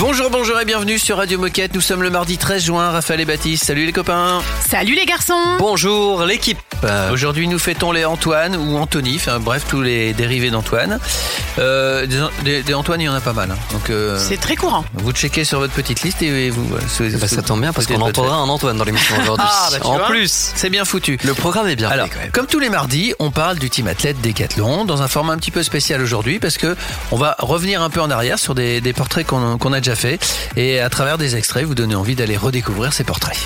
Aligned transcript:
Bonjour, 0.00 0.30
bonjour 0.30 0.58
et 0.58 0.64
bienvenue 0.64 0.98
sur 0.98 1.18
Radio 1.18 1.38
Moquette. 1.38 1.74
Nous 1.74 1.82
sommes 1.82 2.02
le 2.02 2.08
mardi 2.08 2.38
13 2.38 2.64
juin. 2.64 2.90
Raphaël 2.90 3.20
et 3.20 3.24
Baptiste, 3.26 3.64
salut 3.64 3.84
les 3.84 3.92
copains. 3.92 4.40
Salut 4.66 4.94
les 4.94 5.04
garçons 5.04 5.34
Bonjour 5.58 6.24
l'équipe. 6.24 6.58
Aujourd'hui, 7.12 7.46
nous 7.46 7.58
fêtons 7.58 7.92
les 7.92 8.06
Antoine 8.06 8.56
ou 8.56 8.78
Anthony, 8.78 9.16
enfin 9.16 9.38
bref, 9.38 9.66
tous 9.68 9.82
les 9.82 10.14
dérivés 10.14 10.48
d'Antoine. 10.48 10.98
Euh, 11.58 12.06
des, 12.06 12.18
des- 12.42 12.62
des 12.62 12.72
Antoine, 12.74 13.02
il 13.02 13.04
y 13.04 13.08
en 13.10 13.14
a 13.14 13.20
pas 13.20 13.34
mal. 13.34 13.50
hein. 13.50 13.56
Donc, 13.72 13.90
euh, 13.90 14.18
C'est 14.18 14.38
très 14.40 14.56
courant. 14.56 14.82
vous 14.94 15.12
checkez 15.12 15.44
sur 15.44 15.58
votre 15.58 15.74
petite 15.74 16.00
liste 16.02 16.22
et 16.22 16.48
vous. 16.48 16.64
euh, 16.74 16.78
sous- 16.88 17.18
Bah, 17.18 17.28
sous- 17.28 17.34
ça 17.34 17.42
tombe 17.42 17.60
bien 17.60 17.74
parce 17.74 17.86
qu'on 17.86 18.00
entendra 18.00 18.36
un 18.36 18.48
Antoine 18.48 18.78
dans 18.78 18.84
l'émission 18.84 19.14
aujourd'hui. 19.22 19.46
Ah, 19.46 19.68
bah, 19.72 19.78
en 19.84 19.98
vois. 19.98 20.06
plus, 20.06 20.52
C'est 20.54 20.70
bien 20.70 20.86
foutu. 20.86 21.18
le 21.22 21.34
programme 21.34 21.68
est 21.68 21.76
bien 21.76 21.90
Alors, 21.90 22.06
fait 22.06 22.14
quand 22.14 22.20
même. 22.20 22.30
comme 22.30 22.46
tous 22.46 22.60
les 22.60 22.70
mardis, 22.70 23.12
on 23.18 23.30
parle 23.30 23.58
du 23.58 23.68
team 23.68 23.86
athlète 23.86 24.18
Décathlon 24.22 24.86
dans 24.86 25.02
un 25.02 25.08
format 25.08 25.34
un 25.34 25.36
petit 25.38 25.50
peu 25.50 25.62
spécial 25.62 26.00
aujourd'hui 26.00 26.38
parce 26.38 26.56
que 26.56 26.74
on 27.12 27.16
va 27.16 27.36
revenir 27.40 27.82
un 27.82 27.90
peu 27.90 28.00
en 28.00 28.10
arrière 28.10 28.38
sur 28.38 28.54
des, 28.54 28.80
des 28.80 28.94
portraits 28.94 29.26
qu'on 29.26 29.58
qu'on 29.58 29.74
a 29.74 29.80
déjà 29.80 29.89
fait 29.94 30.18
et 30.56 30.80
à 30.80 30.88
travers 30.90 31.18
des 31.18 31.36
extraits, 31.36 31.64
vous 31.64 31.74
donner 31.74 31.94
envie 31.94 32.14
d'aller 32.14 32.36
redécouvrir 32.36 32.92
ces 32.92 33.04
portraits. 33.04 33.38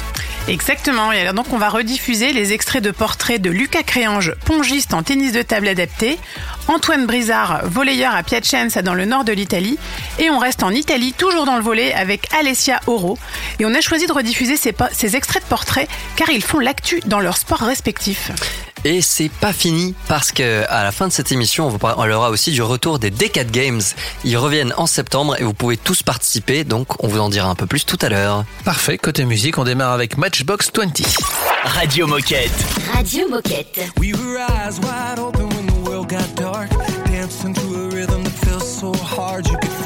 Exactement. 0.47 1.11
Et 1.13 1.21
alors 1.21 1.33
donc 1.33 1.53
on 1.53 1.59
va 1.59 1.71
rediffuser 1.71 2.33
les 2.33 2.53
extraits 2.53 2.83
de 2.83 2.91
portraits 2.91 3.41
de 3.41 3.51
Lucas 3.51 3.83
Créange, 3.83 4.35
pongiste 4.45 4.93
en 4.93 5.03
tennis 5.03 5.33
de 5.33 5.43
table 5.43 5.69
adapté, 5.69 6.19
Antoine 6.69 7.07
Brizard, 7.07 7.63
volleyeur 7.65 8.15
à 8.15 8.23
Piacenza 8.23 8.83
dans 8.83 8.95
le 8.95 9.07
nord 9.07 9.25
de 9.25 9.33
l'Italie, 9.33 9.79
et 10.19 10.31
on 10.31 10.39
reste 10.39 10.63
en 10.63 10.71
Italie, 10.71 11.15
toujours 11.17 11.47
dans 11.47 11.57
le 11.57 11.63
volley, 11.63 11.93
avec 11.95 12.33
Alessia 12.35 12.81
Oro. 12.87 13.19
Et 13.59 13.65
on 13.65 13.75
a 13.75 13.81
choisi 13.81 14.07
de 14.07 14.13
rediffuser 14.13 14.57
ces, 14.57 15.17
extraits 15.17 15.43
de 15.43 15.49
portraits 15.49 15.89
car 16.17 16.29
ils 16.29 16.45
font 16.45 16.59
l'actu 16.59 17.01
dans 17.07 17.21
leurs 17.21 17.39
sports 17.39 17.61
respectifs. 17.61 18.31
Et 18.85 19.01
c'est 19.01 19.31
pas 19.31 19.55
fini 19.55 19.95
parce 20.09 20.31
que 20.31 20.65
à 20.69 20.85
la 20.85 20.93
fin 20.93 21.09
de 21.09 21.13
cette 21.13 21.33
émission, 21.33 21.67
on 21.67 21.71
vous 21.71 21.79
parlera 21.79 22.29
aussi 22.29 22.53
du 22.53 22.61
retour 22.63 22.99
des 22.99 23.11
Decade 23.11 23.51
Games. 23.51 23.81
Ils 24.25 24.37
reviennent 24.37 24.75
en 24.77 24.87
septembre 24.87 25.37
et 25.41 25.45
vous 25.45 25.55
pouvez 25.55 25.79
tous 25.79 26.03
participer, 26.03 26.65
donc 26.65 27.03
on 27.03 27.09
vous 27.09 27.19
en 27.19 27.31
dira 27.31 27.49
un 27.49 27.55
peu 27.55 27.67
plus 27.67 27.87
tout 27.87 27.99
à 28.03 28.11
l'heure. 28.11 28.45
Parfait, 28.65 28.99
côté 28.99 29.25
musique, 29.25 29.57
on 29.57 29.65
démarre 29.65 29.93
avec 29.93 30.19
Matchbox 30.19 30.71
20. 30.77 31.03
Radio 31.65 32.07
Moquette. 32.07 32.51
Radio 32.93 33.27
Moquette. 33.29 33.91
We 33.99 34.13
were 34.13 34.39
eyes 34.39 34.79
wide 34.81 35.19
open 35.19 35.49
when 35.49 35.67
the 35.67 35.89
world 35.89 36.11
got 36.11 36.35
dark. 36.37 36.69
Dancing 37.07 37.55
to 37.55 37.75
a 37.75 37.89
rhythm 37.89 38.23
that 38.23 38.47
feels 38.47 38.69
so 38.69 38.93
hard. 38.93 39.47
You 39.47 39.57
could 39.57 39.84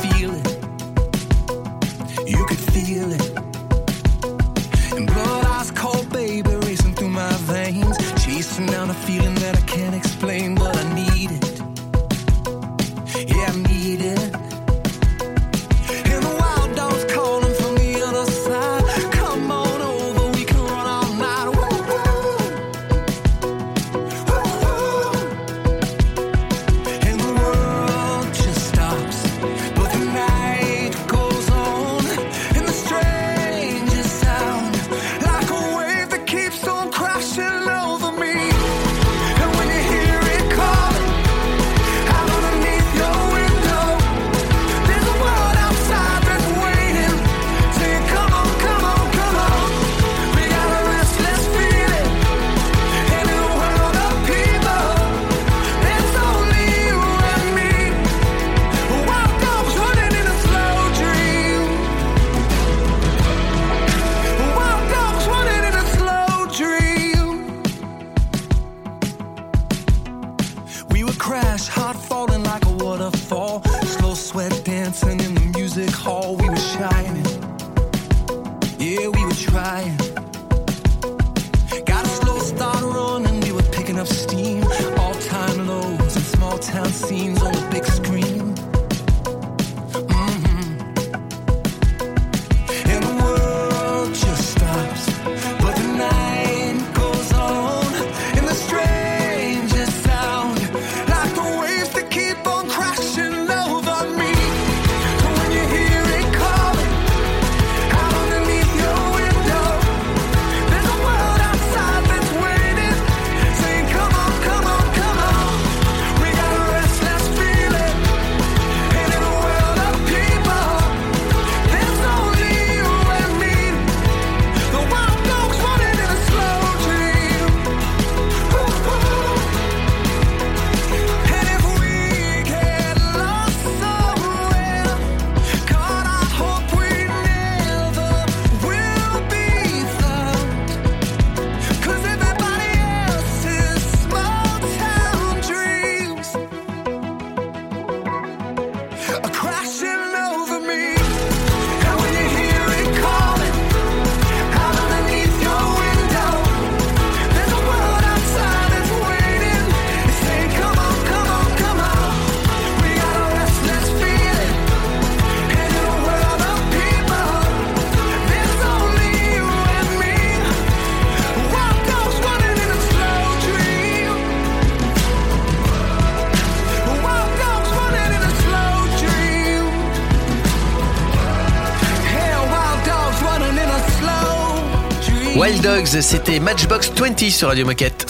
Wild 185.59 185.65
Dogs, 185.65 186.01
c'était 186.03 186.41
Matchbox 186.41 186.93
20 186.95 187.31
sur 187.31 187.49
Radio 187.49 187.65
Moquette. 187.65 188.07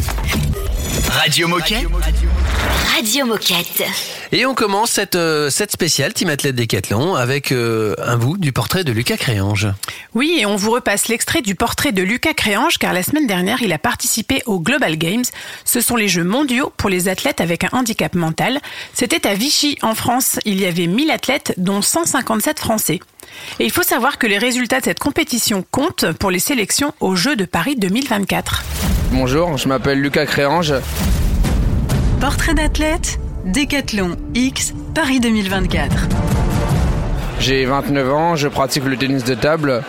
Radio 1.11 1.49
Moquette. 1.49 1.87
Radio 2.95 3.27
Moquette. 3.27 3.83
Et 4.33 4.45
on 4.45 4.55
commence 4.55 4.91
cette, 4.91 5.15
euh, 5.15 5.49
cette 5.49 5.71
spéciale 5.71 6.12
Team 6.12 6.29
Athlète 6.29 6.55
Décathlon 6.55 7.15
avec 7.15 7.53
euh, 7.53 7.95
un 8.05 8.17
bout 8.17 8.37
du 8.39 8.53
portrait 8.53 8.85
de 8.85 8.93
Lucas 8.93 9.17
Créange. 9.17 9.69
Oui, 10.15 10.39
et 10.41 10.47
on 10.47 10.56
vous 10.56 10.71
repasse 10.71 11.09
l'extrait 11.09 11.41
du 11.41 11.55
portrait 11.55 11.93
de 11.93 12.03
Lucas 12.03 12.35
Créange 12.35 12.77
car 12.79 12.93
la 12.93 13.03
semaine 13.03 13.27
dernière, 13.27 13.62
il 13.62 13.73
a 13.73 13.79
participé 13.79 14.43
aux 14.47 14.61
Global 14.61 14.97
Games. 14.97 15.25
Ce 15.65 15.81
sont 15.81 15.97
les 15.97 16.09
Jeux 16.09 16.25
mondiaux 16.25 16.73
pour 16.77 16.91
les 16.91 17.09
athlètes 17.09 17.41
avec 17.41 17.65
un 17.65 17.71
handicap 17.73 18.15
mental. 18.15 18.61
C'était 18.93 19.27
à 19.27 19.35
Vichy, 19.35 19.79
en 19.83 19.94
France. 19.94 20.39
Il 20.44 20.61
y 20.61 20.67
avait 20.67 20.87
1000 20.87 21.11
athlètes, 21.11 21.55
dont 21.56 21.83
157 21.83 22.59
Français. 22.59 23.01
Et 23.61 23.65
il 23.65 23.71
faut 23.71 23.83
savoir 23.83 24.19
que 24.19 24.27
les 24.27 24.39
résultats 24.39 24.81
de 24.81 24.85
cette 24.85 24.99
compétition 24.99 25.65
comptent 25.71 26.13
pour 26.19 26.31
les 26.31 26.39
sélections 26.39 26.93
aux 27.01 27.17
Jeux 27.17 27.37
de 27.37 27.45
Paris 27.45 27.77
2024. 27.77 28.65
Bonjour, 29.13 29.57
je 29.57 29.69
m'appelle 29.69 30.01
Lucas 30.01 30.27
Créange. 30.27 30.75
Portrait 32.21 32.55
d'athlète, 32.55 33.19
Décathlon 33.45 34.17
X, 34.35 34.75
Paris 34.95 35.21
2024. 35.21 36.09
J'ai 37.41 37.65
29 37.65 38.13
ans, 38.13 38.37
je 38.37 38.49
pratique 38.49 38.85
le 38.85 38.97
tennis 38.97 39.25
de 39.25 39.35
table 39.35 39.83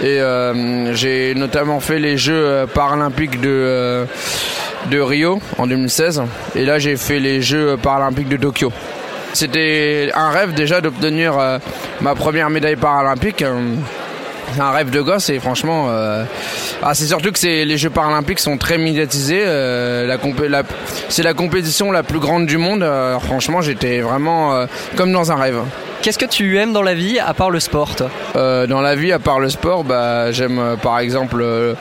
et 0.00 0.20
euh, 0.20 0.94
j'ai 0.94 1.34
notamment 1.34 1.80
fait 1.80 1.98
les 1.98 2.16
Jeux 2.16 2.34
euh, 2.34 2.66
paralympiques 2.66 3.40
de, 3.40 3.48
euh, 3.50 4.04
de 4.90 4.98
Rio 4.98 5.40
en 5.58 5.66
2016 5.66 6.22
et 6.54 6.64
là 6.64 6.78
j'ai 6.78 6.96
fait 6.96 7.20
les 7.20 7.42
Jeux 7.42 7.76
paralympiques 7.76 8.28
de 8.28 8.36
Tokyo. 8.36 8.72
C'était 9.32 10.10
un 10.14 10.30
rêve 10.30 10.54
déjà 10.54 10.80
d'obtenir 10.80 11.38
euh, 11.38 11.58
ma 12.00 12.14
première 12.14 12.50
médaille 12.50 12.76
paralympique. 12.76 13.42
euh, 13.42 13.74
C'est 14.54 14.60
un 14.62 14.70
rêve 14.70 14.88
de 14.90 15.00
gosse 15.02 15.28
et 15.28 15.38
franchement, 15.40 15.86
euh, 15.90 16.24
ah, 16.82 16.94
c'est 16.94 17.04
surtout 17.06 17.30
que 17.32 17.46
les 17.46 17.76
Jeux 17.76 17.90
paralympiques 17.90 18.40
sont 18.40 18.56
très 18.56 18.78
médiatisés. 18.78 19.42
euh, 19.46 20.06
la 20.06 20.16
compé- 20.16 20.48
la- 20.48 20.62
c'est 21.10 21.22
la 21.22 21.34
compétition 21.34 21.92
la 21.92 22.02
plus 22.02 22.18
grande 22.18 22.46
du 22.46 22.56
monde. 22.56 22.82
euh, 22.82 23.18
franchement, 23.18 23.60
j'étais 23.60 24.00
vraiment 24.00 24.54
euh, 24.54 24.66
comme 24.96 25.12
dans 25.12 25.30
un 25.30 25.36
rêve. 25.36 25.60
Qu'est-ce 26.00 26.18
que 26.18 26.24
tu 26.26 26.56
aimes 26.58 26.72
dans 26.72 26.82
la 26.82 26.94
vie 26.94 27.18
à 27.18 27.34
part 27.34 27.50
le 27.50 27.60
sport 27.60 27.90
Euh, 28.36 28.66
dans 28.66 28.80
la 28.80 28.94
vie, 28.94 29.12
à 29.12 29.18
part 29.18 29.38
le 29.40 29.50
sport, 29.50 29.84
bah, 29.84 30.32
j'aime 30.32 30.58
euh, 30.58 30.76
par 30.76 30.98
exemple 31.00 31.40
euh, 31.42 31.74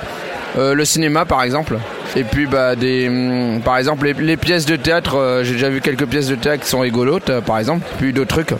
euh, 0.58 0.74
le 0.74 0.86
cinéma, 0.86 1.24
par 1.24 1.44
exemple. 1.44 1.78
Et 2.16 2.24
puis, 2.24 2.46
bah, 2.48 2.76
des, 2.76 3.08
hum, 3.08 3.62
par 3.64 3.78
exemple, 3.78 4.06
les, 4.06 4.14
les 4.14 4.38
pièces 4.38 4.66
de 4.66 4.76
théâtre. 4.76 5.16
euh, 5.18 5.44
J'ai 5.44 5.54
déjà 5.54 5.70
vu 5.70 5.82
quelques 5.82 6.06
pièces 6.06 6.28
de 6.28 6.36
théâtre 6.36 6.64
qui 6.64 6.70
sont 6.70 6.80
rigolotes, 6.80 7.30
euh, 7.30 7.42
par 7.42 7.60
exemple. 7.60 7.86
Puis 8.00 8.14
d'autres 8.14 8.30
trucs. 8.30 8.54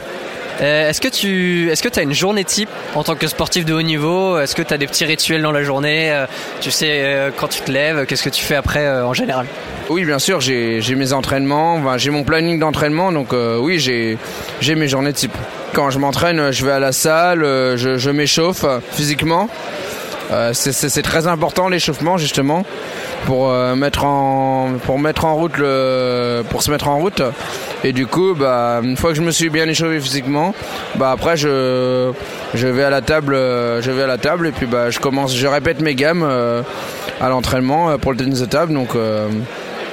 Euh, 0.60 0.90
Est-ce 0.90 1.02
que 1.02 1.08
tu 1.08 1.70
est-ce 1.72 1.84
que 1.84 2.00
as 2.00 2.02
une 2.02 2.14
journée 2.16 2.44
type 2.44 2.70
en 2.96 3.04
tant 3.04 3.14
que 3.16 3.28
sportif 3.28 3.64
de 3.64 3.74
haut 3.76 3.82
niveau? 3.84 4.40
Est-ce 4.40 4.56
que 4.56 4.64
tu 4.64 4.74
as 4.74 4.78
des 4.80 4.88
petits 4.88 5.06
rituels 5.06 5.44
dans 5.44 5.52
la 5.52 5.62
journée? 5.64 6.12
Euh, 6.12 6.26
Tu 6.62 6.72
sais 6.72 6.90
euh, 7.04 7.30
quand 7.36 7.48
tu 7.48 7.62
te 7.62 7.72
lèves, 7.72 8.06
qu'est-ce 8.08 8.24
que 8.24 8.30
tu 8.30 8.44
fais 8.44 8.56
après 8.56 8.90
en 8.90 9.14
général? 9.14 9.46
Oui, 9.90 10.04
bien 10.04 10.18
sûr, 10.20 10.42
j'ai 10.42 10.82
mes 10.96 11.14
entraînements, 11.14 11.98
j'ai 11.98 12.10
mon 12.10 12.24
planning 12.24 12.60
d'entraînement, 12.60 13.12
donc 13.12 13.30
oui, 13.62 13.80
j'ai 13.80 14.18
mes 14.76 14.88
journées 14.88 15.14
type. 15.14 15.32
Quand 15.74 15.92
je 15.92 16.00
m'entraîne, 16.00 16.52
je 16.52 16.66
vais 16.66 16.72
à 16.74 16.80
la 16.80 16.92
salle, 16.92 17.42
je, 17.44 17.98
je 17.98 18.10
m'échauffe 18.10 18.66
physiquement. 18.92 19.48
Euh, 20.32 20.52
c'est- 20.54 21.02
très 21.02 21.28
important 21.28 21.70
l'échauffement 21.70 22.18
justement 22.18 22.66
pour 23.26 23.50
euh, 23.50 23.76
mettre 23.76 24.04
en 24.04 24.72
pour 24.86 25.00
mettre 25.00 25.24
en 25.24 25.36
route 25.36 25.58
le 25.58 26.44
pour 26.50 26.62
se 26.64 26.70
mettre 26.72 26.90
en 26.90 26.98
route. 26.98 27.22
Et 27.86 27.94
du 27.94 28.08
coup, 28.08 28.34
bah, 28.36 28.82
une 28.84 28.98
fois 28.98 29.12
que 29.12 29.16
je 29.16 29.22
me 29.22 29.32
suis 29.32 29.50
bien 29.50 29.66
échauffé 29.68 30.00
physiquement, 30.02 30.54
bah 30.96 31.12
après 31.12 31.38
je 31.38 32.12
je 32.56 32.68
vais 32.68 32.84
à 32.84 32.90
la 32.90 33.02
table, 33.02 33.36
euh, 33.36 33.82
je 33.82 33.90
vais 33.92 34.04
à 34.04 34.08
la 34.08 34.18
table 34.18 34.48
et 34.48 34.52
puis 34.52 34.66
bah 34.66 34.90
je 34.90 35.00
commence, 35.00 35.34
je 35.36 35.48
répète 35.48 35.80
mes 35.82 35.96
gammes 35.96 36.24
euh, 36.24 36.62
à 37.22 37.30
l'entraînement 37.30 37.92
euh, 37.92 37.98
pour 37.98 38.12
le 38.12 38.18
tennis 38.18 38.42
de 38.42 38.46
table, 38.48 38.74
donc. 38.74 38.96
euh, 38.96 39.30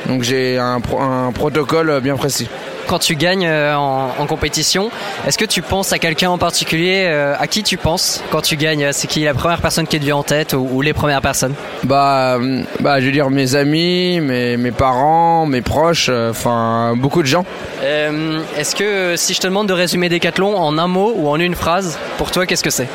donc 0.06 0.22
j'ai 0.22 0.58
un, 0.58 0.82
un 1.00 1.32
protocole 1.32 2.00
bien 2.02 2.16
précis. 2.16 2.46
Quand 2.86 2.98
tu 2.98 3.16
gagnes 3.16 3.46
euh, 3.46 3.74
en, 3.74 4.10
en 4.18 4.26
compétition, 4.26 4.90
est-ce 5.26 5.38
que 5.38 5.44
tu 5.44 5.62
penses 5.62 5.92
à 5.92 5.98
quelqu'un 5.98 6.30
en 6.30 6.38
particulier 6.38 7.04
euh, 7.06 7.34
À 7.38 7.46
qui 7.46 7.62
tu 7.62 7.76
penses 7.76 8.22
quand 8.30 8.42
tu 8.42 8.56
gagnes? 8.56 8.90
C'est 8.92 9.06
qui 9.06 9.20
la 9.24 9.34
première 9.34 9.60
personne 9.60 9.86
qui 9.86 9.98
te 9.98 10.04
vient 10.04 10.16
en 10.16 10.22
tête 10.22 10.52
ou, 10.52 10.68
ou 10.70 10.82
les 10.82 10.92
premières 10.92 11.22
personnes? 11.22 11.54
Bah, 11.84 12.36
euh, 12.40 12.62
bah, 12.80 13.00
je 13.00 13.06
veux 13.06 13.12
dire 13.12 13.30
mes 13.30 13.54
amis, 13.54 14.20
mes, 14.20 14.56
mes 14.56 14.70
parents, 14.70 15.46
mes 15.46 15.62
proches, 15.62 16.10
enfin 16.10 16.94
beaucoup 16.96 17.22
de 17.22 17.26
gens. 17.28 17.44
Est-ce 17.82 18.74
que 18.74 19.16
si 19.16 19.34
je 19.34 19.40
te 19.40 19.46
demande 19.46 19.68
de 19.68 19.72
résumer 19.72 20.08
Décathlon 20.08 20.56
en 20.56 20.76
un 20.78 20.86
mot 20.88 21.12
ou 21.16 21.28
en 21.28 21.40
une 21.40 21.54
phrase, 21.54 21.98
pour 22.18 22.30
toi 22.30 22.46
qu'est-ce 22.46 22.64
que 22.64 22.70
c'est? 22.70 22.88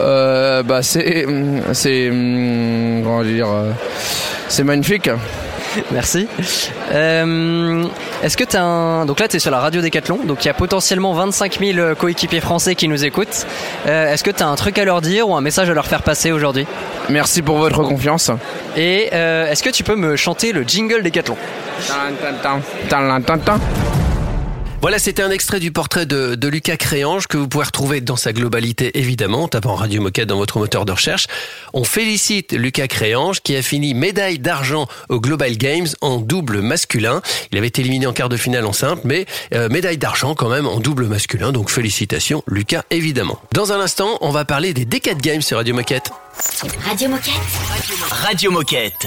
Euh, 0.00 0.62
bah 0.62 0.82
c'est, 0.82 1.26
c'est, 1.72 2.10
hum, 2.10 3.02
comment 3.04 3.22
dire, 3.22 3.46
c'est 4.48 4.64
magnifique. 4.64 5.08
Merci. 5.90 6.28
Euh, 6.92 7.84
Est-ce 8.22 8.36
que 8.36 8.44
tu 8.44 8.56
as 8.56 8.62
un... 8.62 9.06
Donc 9.06 9.20
là, 9.20 9.28
tu 9.28 9.36
es 9.36 9.38
sur 9.38 9.50
la 9.50 9.58
radio 9.60 9.80
Décathlon, 9.80 10.20
donc 10.24 10.44
il 10.44 10.48
y 10.48 10.50
a 10.50 10.54
potentiellement 10.54 11.12
25 11.12 11.58
000 11.58 11.94
coéquipiers 11.94 12.40
français 12.40 12.74
qui 12.74 12.88
nous 12.88 13.04
écoutent. 13.04 13.46
Euh, 13.86 14.12
Est-ce 14.12 14.24
que 14.24 14.30
tu 14.30 14.42
as 14.42 14.48
un 14.48 14.56
truc 14.56 14.78
à 14.78 14.84
leur 14.84 15.00
dire 15.00 15.28
ou 15.28 15.36
un 15.36 15.40
message 15.40 15.70
à 15.70 15.74
leur 15.74 15.86
faire 15.86 16.02
passer 16.02 16.32
aujourd'hui? 16.32 16.66
Merci 17.08 17.42
pour 17.42 17.58
votre 17.58 17.82
confiance. 17.82 18.30
Et 18.76 19.10
euh, 19.12 19.50
est-ce 19.50 19.62
que 19.62 19.70
tu 19.70 19.84
peux 19.84 19.96
me 19.96 20.16
chanter 20.16 20.52
le 20.52 20.62
jingle 20.62 21.02
Décathlon 21.02 21.36
Voilà, 24.82 24.98
c'était 24.98 25.22
un 25.22 25.30
extrait 25.30 25.58
du 25.58 25.72
portrait 25.72 26.06
de, 26.06 26.34
de 26.34 26.48
Lucas 26.48 26.76
Créange 26.76 27.26
que 27.26 27.36
vous 27.36 27.48
pouvez 27.48 27.64
retrouver 27.64 28.00
dans 28.00 28.16
sa 28.16 28.32
globalité, 28.32 28.98
évidemment, 28.98 29.44
en 29.44 29.48
tapant 29.48 29.74
Radio 29.74 30.00
Moquette 30.00 30.28
dans 30.28 30.36
votre 30.36 30.58
moteur 30.58 30.84
de 30.84 30.92
recherche. 30.92 31.26
On 31.72 31.82
félicite 31.82 32.52
Lucas 32.52 32.86
Créange 32.86 33.40
qui 33.40 33.56
a 33.56 33.62
fini 33.62 33.94
médaille 33.94 34.38
d'argent 34.38 34.86
au 35.08 35.20
Global 35.20 35.56
Games 35.56 35.88
en 36.02 36.18
double 36.18 36.60
masculin. 36.60 37.22
Il 37.50 37.58
avait 37.58 37.68
été 37.68 37.80
éliminé 37.80 38.06
en 38.06 38.12
quart 38.12 38.28
de 38.28 38.36
finale 38.36 38.66
en 38.66 38.72
simple, 38.72 39.02
mais 39.04 39.26
euh, 39.54 39.68
médaille 39.68 39.98
d'argent 39.98 40.34
quand 40.34 40.50
même 40.50 40.66
en 40.66 40.78
double 40.78 41.06
masculin. 41.06 41.52
Donc 41.52 41.70
félicitations 41.70 42.44
Lucas, 42.46 42.82
évidemment. 42.90 43.40
Dans 43.52 43.72
un 43.72 43.80
instant, 43.80 44.18
on 44.20 44.30
va 44.30 44.44
parler 44.44 44.74
des 44.74 44.84
D4 44.84 45.20
Games 45.20 45.42
sur 45.42 45.56
Radio 45.56 45.74
Moquette. 45.74 46.10
Radio 46.86 47.08
Moquette. 47.08 47.32
Radio 48.10 48.50
Moquette. 48.50 49.06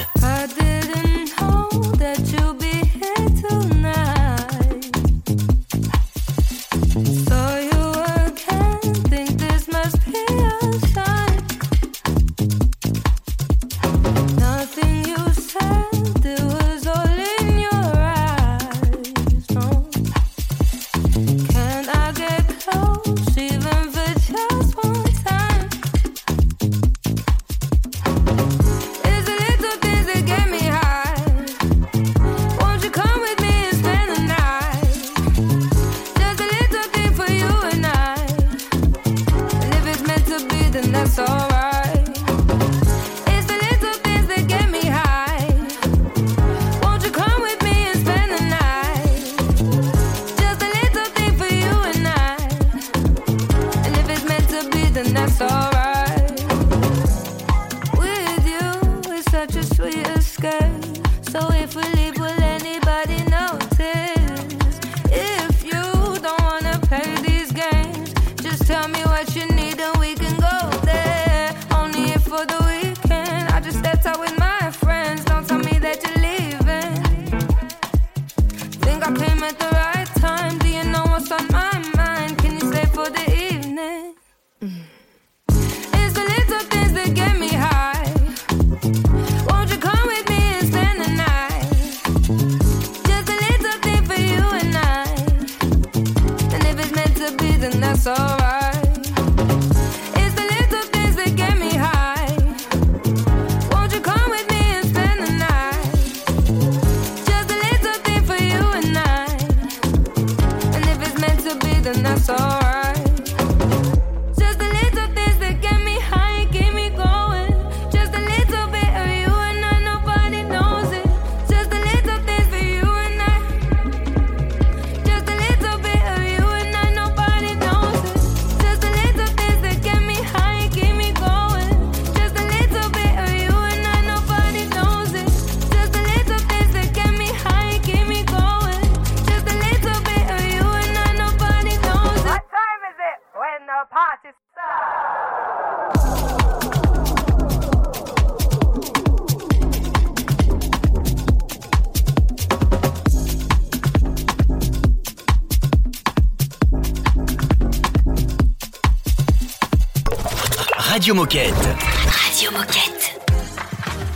Radio 161.10 161.24
Moquette. 161.24 161.66
Radio 162.06 162.52
Moquette. 162.52 163.18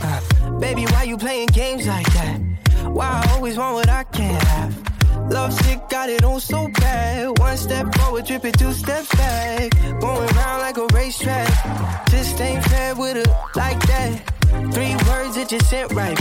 Uh, 0.00 0.60
baby, 0.60 0.84
why 0.92 1.02
you 1.02 1.16
playing 1.16 1.48
games 1.48 1.88
like 1.88 2.06
that? 2.12 2.38
Why 2.86 3.20
I 3.20 3.32
always 3.32 3.58
want 3.58 3.74
what 3.74 3.88
I 3.88 4.04
can't 4.04 4.40
have? 4.44 5.28
Love 5.28 5.52
sick, 5.52 5.80
got 5.90 6.08
it 6.08 6.22
on 6.22 6.38
so 6.38 6.68
bad. 6.68 7.36
One 7.40 7.56
step 7.56 7.92
forward, 7.96 8.26
tripping 8.26 8.52
two 8.52 8.72
steps 8.72 9.12
back. 9.16 9.72
Going 9.98 10.28
round 10.36 10.62
like 10.62 10.76
a 10.76 10.86
racetrack. 10.94 11.48
Just 12.10 12.40
ain't 12.40 12.62
fair 12.66 12.94
with 12.94 13.16
it 13.16 13.28
like 13.56 13.80
that. 13.88 14.22
Three 14.72 14.94
words 15.10 15.34
that 15.34 15.48
just 15.48 15.68
sent 15.68 15.92
right 15.94 16.16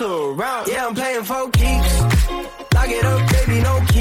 around. 0.00 0.66
Yeah, 0.68 0.86
I'm 0.86 0.94
playing 0.94 1.24
for 1.24 1.48
keeps. 1.50 2.02
Lock 2.74 2.88
it 2.88 3.04
up, 3.04 3.30
baby, 3.30 3.60
no. 3.62 3.93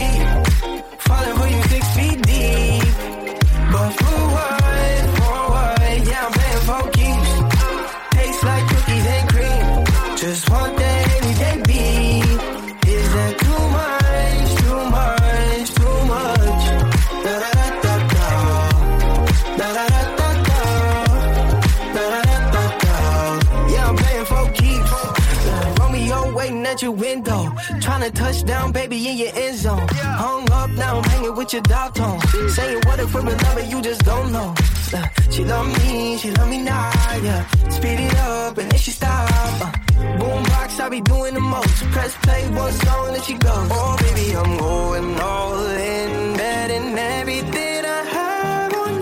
Trying 28.34 28.46
to 28.46 28.46
touch 28.46 28.46
down, 28.46 28.72
baby, 28.72 29.08
in 29.10 29.18
your 29.18 29.32
end 29.34 29.58
zone. 29.58 29.88
Yeah. 29.96 30.18
Hung 30.18 30.52
up, 30.52 30.70
now 30.72 30.98
I'm 30.98 31.04
hanging 31.04 31.36
with 31.36 31.54
your 31.54 31.62
dog 31.62 31.94
tone. 31.96 32.20
Saying 32.50 32.82
what 32.86 33.00
if 33.00 33.14
we're 33.14 33.22
in 33.22 33.28
love 33.28 33.58
and 33.58 33.72
you 33.72 33.82
just 33.82 34.04
don't 34.06 34.32
know. 34.32 34.54
Uh, 34.94 35.08
she 35.30 35.44
love 35.44 35.68
me, 35.80 36.18
she 36.18 36.32
love 36.32 36.50
me 36.50 36.62
now, 36.62 36.92
yeah. 37.22 37.46
Speed 37.70 38.00
it 38.00 38.16
up 38.16 38.58
and 38.58 38.72
then 38.72 38.80
she 38.80 38.92
stop. 38.92 39.30
Uh, 39.62 39.72
boombox, 40.20 40.80
I 40.80 40.90
be 40.90 41.02
doing 41.02 41.34
the 41.34 41.40
most. 41.40 41.84
Press 41.92 42.16
play, 42.22 42.50
one 42.50 42.72
song, 42.74 43.14
then 43.14 43.22
she 43.22 43.34
goes. 43.34 43.70
Oh, 43.72 43.96
baby, 44.00 44.36
I'm 44.36 44.58
going 44.58 45.20
all 45.20 45.66
in. 45.68 46.38
Betting 46.38 46.98
everything 46.98 47.86
I 47.86 48.04
have 48.16 48.74
on 48.74 48.94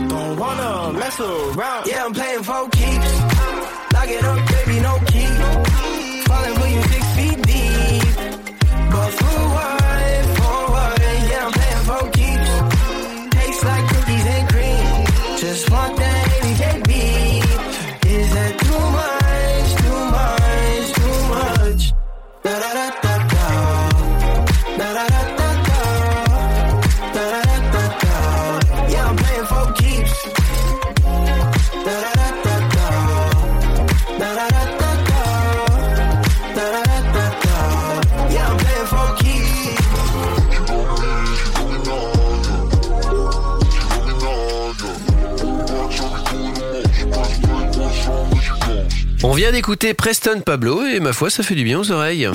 you. 0.00 0.08
Don't 0.08 0.38
wanna 0.38 0.92
mess 0.98 1.20
around. 1.20 1.86
Yeah, 1.86 2.04
I'm 2.04 2.12
playing 2.12 2.42
for 2.42 2.68
vient 49.46 49.52
d'écouter 49.52 49.94
Preston 49.94 50.40
Pablo 50.44 50.84
et 50.84 50.98
ma 50.98 51.12
foi, 51.12 51.30
ça 51.30 51.44
fait 51.44 51.54
du 51.54 51.62
bien 51.62 51.78
aux 51.78 51.92
oreilles. 51.92 52.28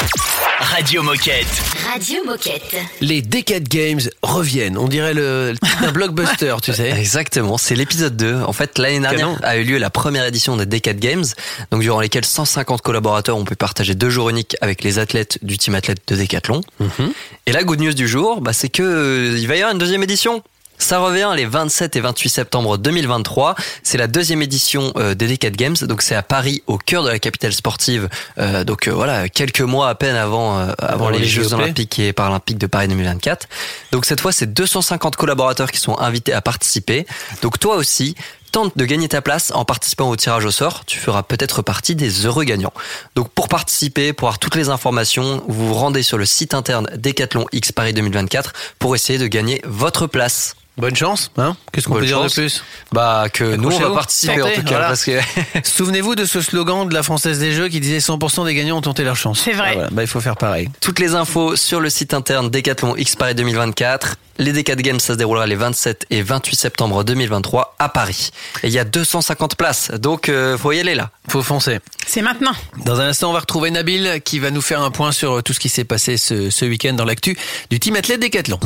Radio 0.62 1.03
Moquette. 1.03 1.46
Radio 1.91 2.24
Moquette. 2.24 2.77
Les 3.01 3.22
Decade 3.22 3.68
Games 3.68 4.00
reviennent. 4.22 4.77
On 4.77 4.88
dirait 4.88 5.13
le, 5.13 5.53
d'un 5.82 5.91
blockbuster, 5.91 6.56
tu 6.63 6.72
sais. 6.72 6.89
Exactement, 6.91 7.58
c'est 7.58 7.75
l'épisode 7.75 8.15
2. 8.15 8.44
En 8.44 8.53
fait, 8.53 8.77
l'année 8.77 9.01
dernière 9.01 9.27
Canon. 9.27 9.38
a 9.44 9.58
eu 9.58 9.65
lieu 9.65 9.77
la 9.77 9.89
première 9.89 10.25
édition 10.25 10.56
des 10.56 10.65
Decade 10.65 11.00
Games, 11.00 11.25
donc 11.72 11.82
durant 11.82 12.00
lesquels 12.00 12.24
150 12.24 12.82
collaborateurs 12.82 13.36
ont 13.36 13.44
pu 13.44 13.58
partager 13.58 13.94
deux 13.94 14.10
jours 14.10 14.30
uniques 14.30 14.56
avec 14.62 14.82
les 14.82 14.98
athlètes 14.98 15.38
du 15.41 15.58
team 15.58 15.75
athlète 15.75 16.03
de 16.08 16.15
Decathlon. 16.15 16.62
Mhm. 16.80 17.12
Et 17.46 17.51
la 17.51 17.63
good 17.65 17.82
news 17.82 17.94
du 17.94 18.08
jour, 18.08 18.39
bah, 18.39 18.53
c'est 18.53 18.70
que 18.70 18.84
euh, 18.84 19.38
il 19.38 19.50
va 19.50 19.56
y 19.56 19.58
avoir 19.58 19.74
une 19.74 19.80
deuxième 19.80 20.03
édition. 20.03 20.44
Ça 20.82 20.98
revient 20.98 21.32
les 21.36 21.46
27 21.46 21.96
et 21.96 22.00
28 22.02 22.30
septembre 22.30 22.78
2023. 22.80 23.56
C'est 23.84 24.00
la 24.00 24.08
deuxième 24.08 24.42
édition 24.42 24.92
euh, 24.96 25.14
des 25.14 25.28
Decade 25.28 25.56
Games. 25.56 25.76
Donc 25.84 26.02
c'est 26.02 26.16
à 26.16 26.24
Paris, 26.24 26.64
au 26.66 26.80
cœur 26.80 27.04
de 27.04 27.10
la 27.10 27.20
capitale 27.20 27.54
sportive. 27.54 28.10
Euh, 28.40 28.64
donc 28.64 28.88
euh, 28.88 28.92
voilà, 28.92 29.30
quelques 29.30 29.62
mois 29.62 29.90
à 29.90 29.96
peine 29.96 30.16
avant, 30.16 30.58
euh, 30.58 30.74
avant 30.80 31.10
les, 31.10 31.20
les 31.20 31.28
Jeux. 31.28 31.54
Olympiques 31.54 32.00
et 32.00 32.14
Paralympiques 32.14 32.58
de 32.58 32.66
Paris 32.66 32.88
2024. 32.88 33.48
Donc 33.92 34.06
cette 34.06 34.22
fois, 34.22 34.32
c'est 34.32 34.52
250 34.52 35.16
collaborateurs 35.16 35.72
qui 35.72 35.80
sont 35.80 35.98
invités 36.00 36.34
à 36.34 36.42
participer. 36.42 37.06
Donc 37.44 37.60
toi 37.60 37.76
aussi, 37.76 38.16
tente 38.52 38.76
de 38.76 38.86
gagner 38.86 39.08
ta 39.08 39.22
place 39.22 39.52
en 39.54 39.66
participant 39.66 40.10
au 40.10 40.16
tirage 40.16 40.46
au 40.46 40.52
sort. 40.52 40.84
Tu 40.86 40.98
feras 40.98 41.22
peut-être 41.22 41.62
partie 41.62 41.96
des 41.96 42.26
heureux 42.26 42.44
gagnants. 42.44 42.74
Donc 43.14 43.30
pour 43.30 43.50
participer, 43.50 44.14
pour 44.14 44.30
avoir 44.30 44.40
toutes 44.40 44.56
les 44.56 44.70
informations, 44.70 45.44
vous 45.48 45.68
vous 45.68 45.76
rendez 45.76 46.02
sur 46.02 46.18
le 46.18 46.26
site 46.26 46.56
interne 46.56 46.90
Decathlon 46.96 47.46
X 47.52 47.72
Paris 47.72 47.94
2024 47.94 48.54
pour 48.80 48.96
essayer 48.96 49.20
de 49.20 49.28
gagner 49.28 49.62
votre 49.64 50.08
place. 50.08 50.56
Bonne 50.78 50.96
chance, 50.96 51.32
hein 51.38 51.56
Qu'est-ce 51.72 51.88
qu'on 51.88 51.96
peut 51.96 52.06
dire 52.06 52.18
chance. 52.18 52.36
de 52.36 52.42
plus? 52.42 52.63
Bah 52.92 53.25
que 53.32 53.56
nous 53.56 53.70
on 53.70 53.80
va 53.80 53.92
participer 53.92 54.42
en 54.42 54.50
tout 54.50 54.63
cas 54.63 54.70
voilà. 54.70 54.88
parce 54.88 55.04
que 55.04 55.20
Souvenez-vous 55.63 56.16
de 56.16 56.25
ce 56.25 56.42
slogan 56.42 56.88
de 56.88 56.94
la 56.94 57.04
Française 57.04 57.40
des 57.40 57.51
Jeux 57.51 57.68
qui 57.68 57.80
disait 57.82 57.98
100% 58.00 58.46
des 58.46 58.56
gagnants 58.56 58.78
ont 58.78 58.82
tenté 58.82 59.04
leur 59.04 59.16
chance. 59.18 59.42
C'est 59.44 59.51
vrai. 59.51 59.70
Ah, 59.72 59.74
voilà. 59.74 59.90
Bah, 59.92 60.01
il 60.01 60.08
faut 60.08 60.22
faire 60.22 60.38
pareil. 60.38 60.70
toutes 60.80 61.00
les 61.00 61.13
infos 61.13 61.56
sur 61.56 61.82
le 61.82 61.90
site 61.90 62.13
interne 62.13 62.50
Decathlon 62.50 62.96
X 62.96 63.16
Paris 63.16 63.36
2024. 63.36 64.16
Les 64.42 64.54
Decathlon 64.54 64.82
Games, 64.82 65.00
ça 65.00 65.14
se 65.14 65.20
déroulera 65.20 65.46
les 65.46 65.54
27 65.54 66.08
et 66.10 66.24
28 66.24 66.56
septembre 66.56 67.04
2023 67.04 67.76
à 67.78 67.90
Paris. 67.90 68.32
Et 68.64 68.70
il 68.70 68.74
y 68.74 68.80
a 68.80 68.84
250 68.84 69.56
places, 69.56 69.92
donc 69.92 70.30
euh, 70.30 70.58
faut 70.58 70.72
y 70.72 70.80
aller 70.80 70.96
là. 70.96 71.12
Faut 71.30 71.44
foncer. 71.44 71.78
C'est 72.08 72.24
maintenant. 72.24 72.54
Dans 72.84 73.00
un 73.00 73.10
instant, 73.10 73.30
on 73.30 73.34
va 73.34 73.42
retrouver 73.42 73.70
Nabil 73.70 74.20
qui 74.26 74.40
va 74.40 74.50
nous 74.50 74.64
faire 74.64 74.82
un 74.82 74.90
point 74.90 75.12
sur 75.12 75.44
tout 75.44 75.54
ce 75.54 75.60
qui 75.60 75.70
s'est 75.70 75.84
passé 75.84 76.18
ce, 76.18 76.50
ce 76.50 76.66
week-end 76.66 76.94
dans 76.94 77.06
l'actu 77.06 77.38
du 77.70 77.80
team 77.80 77.96
athlète 77.96 78.24
up. 78.24 78.66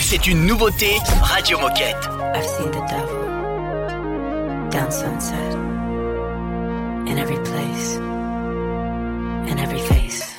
C'est 0.00 0.26
une 0.26 0.44
nouveauté 0.44 0.96
Radio 1.22 1.60
Moquette. 1.60 2.08
I've 2.34 2.44
seen 2.44 2.68
the 2.72 2.82
devil 2.90 3.22
down 4.72 4.90
sunset 4.90 5.54
in 7.06 7.16
every 7.16 7.38
place, 7.44 7.96
in 9.46 9.56
every 9.60 9.78
face. 9.78 10.31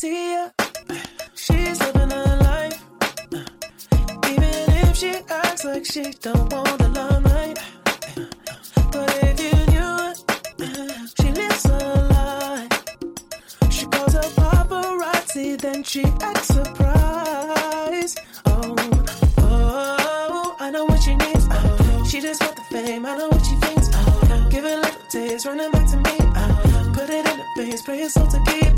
See 0.00 0.32
her? 0.32 0.50
She's 1.34 1.78
living 1.78 2.10
her 2.10 2.36
life. 2.48 2.82
Even 4.32 4.54
if 4.82 4.96
she 4.96 5.12
acts 5.28 5.62
like 5.62 5.84
she 5.84 6.04
don't 6.22 6.50
want 6.50 6.78
the 6.78 6.88
limelight. 6.88 7.58
But 8.92 9.10
if 9.28 9.36
you 9.44 9.52
knew 9.72 9.92
it, 10.08 10.18
she 11.18 11.28
lives 11.32 11.64
her 11.64 12.08
life. 12.16 12.72
She 13.70 13.84
calls 13.92 14.14
her 14.14 14.30
paparazzi, 14.40 15.60
then 15.60 15.82
she 15.82 16.04
acts 16.22 16.48
surprised. 16.48 18.20
Oh, 18.46 18.74
oh, 19.38 20.56
I 20.60 20.70
know 20.70 20.86
what 20.86 21.02
she 21.02 21.14
needs. 21.14 21.46
Oh, 21.50 22.06
she 22.08 22.22
just 22.22 22.40
want 22.42 22.56
the 22.56 22.62
fame. 22.70 23.04
I 23.04 23.18
know 23.18 23.28
what 23.28 23.44
she 23.44 23.56
thinks. 23.56 23.90
Oh, 23.92 24.48
give 24.50 24.64
it 24.64 24.78
a 24.78 24.80
little 24.80 25.02
taste, 25.10 25.44
running 25.44 25.70
back 25.70 25.86
to 25.90 25.98
me. 25.98 26.16
Oh, 26.42 26.90
put 26.94 27.10
it 27.10 27.26
in 27.30 27.36
the 27.36 27.46
face, 27.54 27.82
pray 27.82 28.00
it's 28.00 28.16
all 28.16 28.26
to 28.28 28.42
keep. 28.46 28.69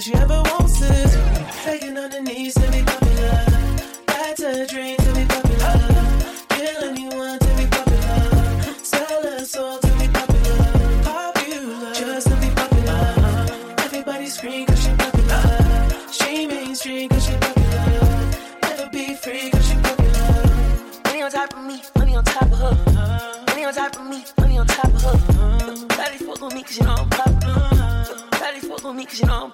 She 0.00 0.14
ever 0.14 0.42
wants 0.42 0.80
is 0.80 1.16
begging 1.64 1.98
on 1.98 2.10
her 2.12 2.20
knees 2.20 2.54
to 2.54 2.70
be 2.70 3.07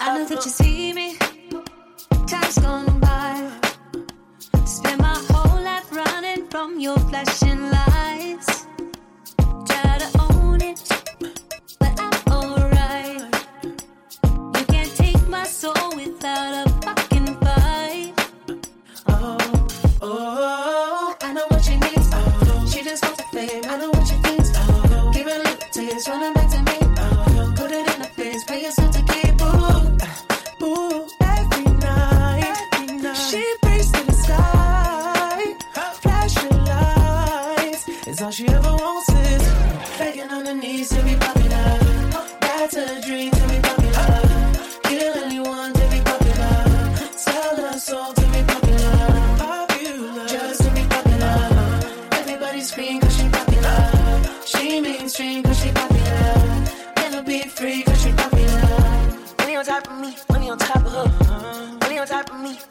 I 0.07 0.19
know 0.19 0.27
that 0.27 0.45
you 0.45 0.51
see 0.51 0.64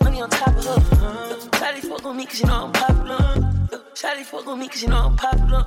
money 0.04 0.22
on 0.22 0.30
top 0.30 0.50
of 0.50 0.66
her. 0.66 0.80
Shawty 1.58 1.82
fuck 1.82 2.06
on 2.06 2.18
me 2.18 2.26
cause 2.26 2.40
you 2.42 2.48
know 2.48 2.66
I'm 2.66 2.72
popular. 2.72 3.18
Shawty 3.96 4.24
fuck 4.24 4.48
on 4.48 4.60
me 4.60 4.68
cause 4.68 4.82
you 4.82 4.90
know 4.90 5.08
I'm 5.08 5.16
popular. 5.16 5.66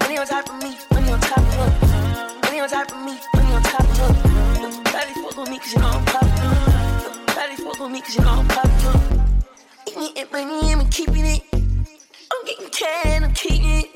Money 0.00 0.18
on 0.18 0.26
top 0.26 0.48
of 0.48 0.62
me, 0.62 0.76
money 0.92 1.12
on 1.12 1.20
top 1.20 1.38
of 1.38 1.54
her. 1.54 2.40
Money 2.42 2.60
on 2.60 2.68
top 2.68 2.92
of 2.92 3.04
me, 3.04 3.18
money 3.34 3.54
on 3.54 3.62
top 3.62 3.80
of 3.80 3.98
her. 3.98 4.12
Shawty 4.92 5.14
fuck 5.22 5.38
on 5.38 5.50
me 5.50 5.58
cause 5.58 5.72
you 5.74 5.80
know 5.80 5.88
I'm 5.88 6.04
popular. 6.04 6.54
Shawty 7.34 7.56
fuck 7.56 7.80
on 7.80 7.92
me 7.92 8.00
cause 8.00 8.16
you 8.16 8.22
know 8.22 8.30
I'm 8.30 8.48
popular. 8.48 9.00
Eating 9.88 10.16
it, 10.16 10.32
money, 10.32 10.72
I'm 10.72 10.88
keeping 10.88 11.26
it. 11.26 11.42
I'm 11.52 12.44
getting 12.46 12.68
can, 12.70 13.24
I'm 13.24 13.34
keeping 13.34 13.64
it. 13.64 13.94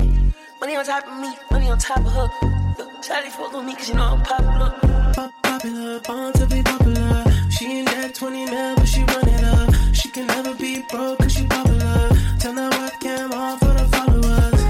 Money 0.60 0.76
on 0.76 0.84
top 0.84 1.06
of 1.06 1.20
me, 1.20 1.30
money 1.50 1.70
on 1.70 1.78
top 1.78 1.98
of 1.98 2.12
her. 2.12 2.28
Shawty 3.02 3.28
fuck 3.28 3.54
on 3.54 3.66
me 3.66 3.74
cause 3.74 3.88
you 3.88 3.94
know 3.94 4.16
I'm 4.16 4.22
popular. 4.22 4.74
Popular, 5.42 6.00
born 6.00 6.32
to 6.34 6.46
be 6.46 6.62
popular. 6.62 7.39
She 7.60 7.66
ain't 7.66 7.88
that 7.88 8.14
20 8.14 8.46
mil, 8.46 8.74
but 8.74 8.88
she 8.88 9.00
run 9.04 9.28
it 9.28 9.44
up. 9.44 9.74
She 9.92 10.08
can 10.08 10.26
never 10.28 10.54
be 10.54 10.82
broke 10.88 11.18
cause 11.18 11.34
she 11.34 11.44
popular. 11.44 12.08
Turn 12.40 12.54
that 12.54 12.72
webcam 12.72 13.34
on 13.34 13.58
for 13.58 13.74
the 13.76 13.84
followers. 13.92 14.60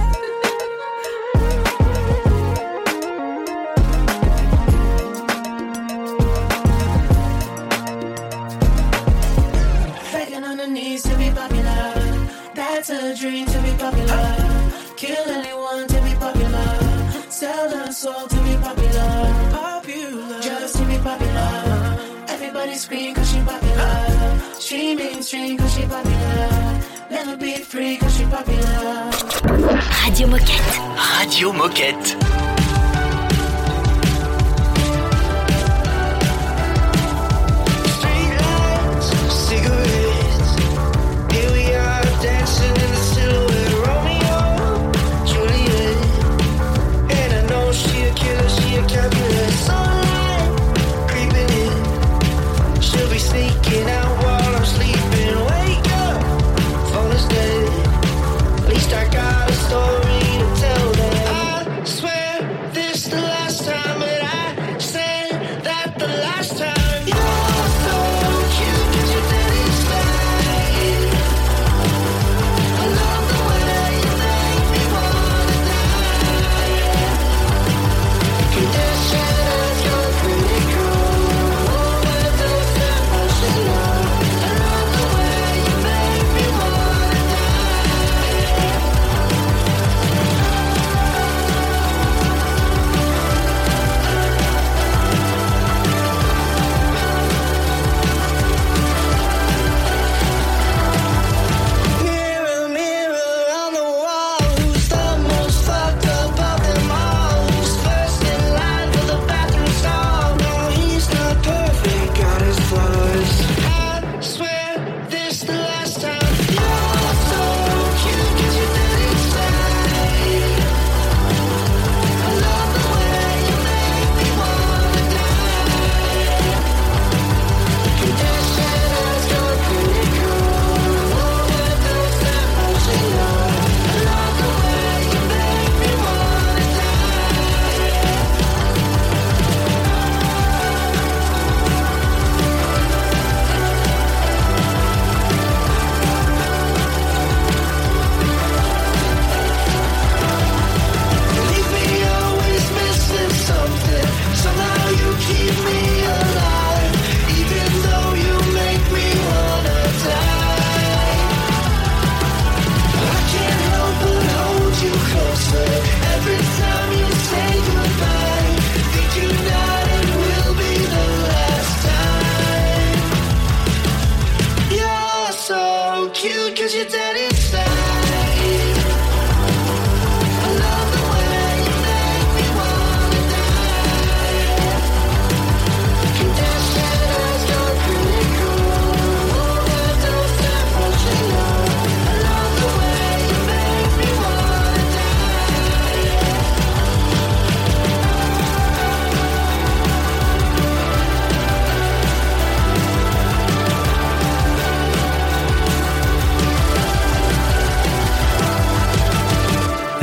Begging 10.13 10.43
on 10.43 10.59
her 10.59 10.67
knees 10.67 11.05
to 11.05 11.17
be 11.17 11.31
popular. 11.31 11.95
That's 12.57 12.91
a 12.91 13.15
dream 13.15 13.47
to 13.47 13.63
be 13.63 13.71
popular. 13.79 14.73
Kill 14.97 15.29
anyone 15.29 15.87
to 15.87 16.01
be 16.03 16.15
popular. 16.17 17.31
Sell 17.31 17.71
her 17.71 17.93
soul 17.93 18.27
to 18.27 18.40
Everybody 22.61 22.79
scream 22.79 23.15
cause 23.15 23.33
she 23.33 23.41
popular. 23.41 24.61
She 24.61 24.95
mainstream 24.95 25.57
cause 25.57 25.75
she 25.75 25.87
popular. 25.87 26.81
Never 27.11 27.37
be 27.39 27.57
free 27.57 27.97
cause 27.97 28.15
she 28.15 28.25
popular. 28.25 29.11
Radio 30.05 30.27
Moquette. 30.29 31.19
Radio 31.19 31.53
Moquette. 31.53 32.50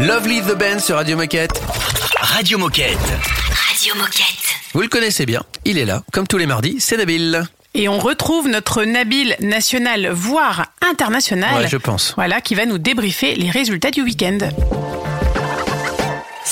Lovely 0.07 0.41
the 0.41 0.55
Band 0.57 0.79
sur 0.79 0.95
Radio 0.95 1.17
Moquette. 1.17 1.61
Radio 2.21 2.57
Moquette. 2.57 2.97
Radio 2.97 3.93
Moquette. 3.95 4.55
Vous 4.73 4.81
le 4.81 4.87
connaissez 4.87 5.25
bien, 5.25 5.43
il 5.65 5.77
est 5.77 5.83
là, 5.83 6.01
comme 6.13 6.25
tous 6.25 6.37
les 6.37 6.45
mardis, 6.45 6.77
c'est 6.79 6.95
Nabil. 6.95 7.43
Et 7.73 7.89
on 7.89 7.99
retrouve 7.99 8.47
notre 8.47 8.85
Nabil 8.85 9.35
national, 9.41 10.07
voire 10.13 10.67
international. 10.89 11.63
Ouais, 11.63 11.67
je 11.67 11.75
pense. 11.75 12.13
Voilà, 12.15 12.39
qui 12.39 12.55
va 12.55 12.65
nous 12.65 12.77
débriefer 12.77 13.35
les 13.35 13.49
résultats 13.49 13.91
du 13.91 14.01
week-end. 14.01 14.37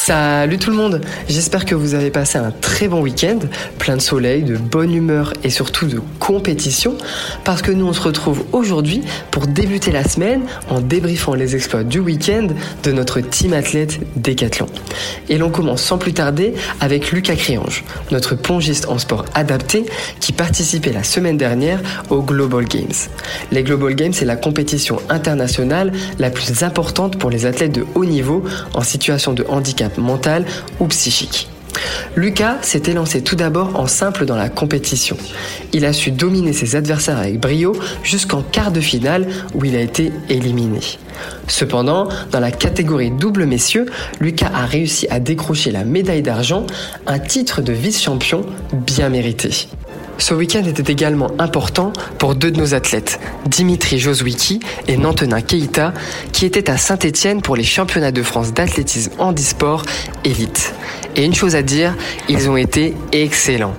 Salut 0.07 0.59
tout 0.59 0.69
le 0.69 0.75
monde, 0.75 1.01
j'espère 1.27 1.65
que 1.65 1.73
vous 1.73 1.95
avez 1.95 2.11
passé 2.11 2.37
un 2.37 2.51
très 2.51 2.87
bon 2.87 3.01
week-end, 3.01 3.39
plein 3.79 3.97
de 3.97 4.01
soleil, 4.03 4.43
de 4.43 4.55
bonne 4.55 4.93
humeur 4.93 5.33
et 5.43 5.49
surtout 5.49 5.87
de 5.87 5.99
compétition, 6.19 6.95
parce 7.43 7.63
que 7.63 7.71
nous 7.71 7.87
on 7.87 7.93
se 7.93 8.01
retrouve 8.01 8.45
aujourd'hui 8.51 9.01
pour 9.31 9.47
débuter 9.47 9.91
la 9.91 10.03
semaine 10.03 10.43
en 10.69 10.79
débriefant 10.79 11.33
les 11.33 11.55
exploits 11.55 11.83
du 11.83 11.97
week-end 11.97 12.49
de 12.83 12.91
notre 12.91 13.19
team 13.19 13.53
athlète 13.53 13.99
Décathlon. 14.15 14.67
Et 15.27 15.39
l'on 15.39 15.49
commence 15.49 15.81
sans 15.81 15.97
plus 15.97 16.13
tarder 16.13 16.53
avec 16.81 17.11
Lucas 17.11 17.35
Criange, 17.35 17.83
notre 18.11 18.35
pongiste 18.35 18.87
en 18.87 18.99
sport 18.99 19.25
adapté 19.33 19.87
qui 20.19 20.33
participait 20.33 20.93
la 20.93 21.01
semaine 21.01 21.37
dernière 21.37 21.79
aux 22.11 22.21
Global 22.21 22.65
Games. 22.65 22.93
Les 23.51 23.63
Global 23.63 23.95
Games 23.95 24.13
c'est 24.13 24.25
la 24.25 24.35
compétition 24.35 24.99
internationale 25.09 25.91
la 26.19 26.29
plus 26.29 26.61
importante 26.61 27.17
pour 27.17 27.31
les 27.31 27.47
athlètes 27.47 27.71
de 27.71 27.87
haut 27.95 28.05
niveau 28.05 28.43
en 28.75 28.83
situation 28.83 29.33
de 29.33 29.43
handicap 29.49 29.94
mental 29.97 30.45
ou 30.79 30.88
psychique. 30.88 31.47
Lucas 32.15 32.60
s'était 32.62 32.93
lancé 32.93 33.21
tout 33.21 33.36
d'abord 33.36 33.77
en 33.79 33.88
simple 33.88 34.25
dans 34.25 34.38
la 34.38 34.49
compétition. 34.49 35.17
Il 35.73 35.86
a 35.86 35.93
su 35.93 36.12
dominer 36.12 36.53
ses 36.53 36.75
adversaires 36.75 37.17
avec 37.17 37.39
brio 37.39 37.75
jusqu'en 38.03 38.41
quart 38.41 38.71
de 38.71 38.79
finale 38.79 39.27
où 39.53 39.65
il 39.65 39.75
a 39.75 39.81
été 39.81 40.12
éliminé. 40.29 40.79
Cependant, 41.47 42.08
dans 42.31 42.39
la 42.39 42.51
catégorie 42.51 43.12
double 43.12 43.45
messieurs, 43.45 43.86
Lucas 44.19 44.51
a 44.53 44.65
réussi 44.65 45.08
à 45.10 45.19
décrocher 45.19 45.71
la 45.71 45.84
médaille 45.84 46.21
d'argent, 46.21 46.65
un 47.08 47.19
titre 47.19 47.62
de 47.62 47.73
vice-champion 47.73 48.45
bien 48.71 49.10
mérité. 49.10 49.67
Ce 50.17 50.34
week-end 50.34 50.63
était 50.63 50.91
également 50.91 51.30
important 51.39 51.91
pour 52.17 52.36
deux 52.36 52.51
de 52.51 52.58
nos 52.58 52.73
athlètes, 52.73 53.19
Dimitri 53.45 53.99
Joswicki 53.99 54.60
et 54.88 54.97
Nantenin 54.97 55.41
Keita, 55.41 55.93
qui 56.32 56.45
étaient 56.45 56.69
à 56.69 56.78
Saint-Étienne 56.78 57.41
pour 57.41 57.56
les 57.56 57.63
championnats 57.63 58.12
de 58.12 58.23
France 58.23 58.54
d'athlétisme 58.54 59.12
handisport 59.19 59.84
élite. 60.23 60.73
Et 61.15 61.25
une 61.25 61.36
chose 61.36 61.56
à 61.56 61.62
dire, 61.62 61.95
ils 62.30 62.49
ont 62.49 62.58
été 62.58 62.93
excellents. 63.12 63.75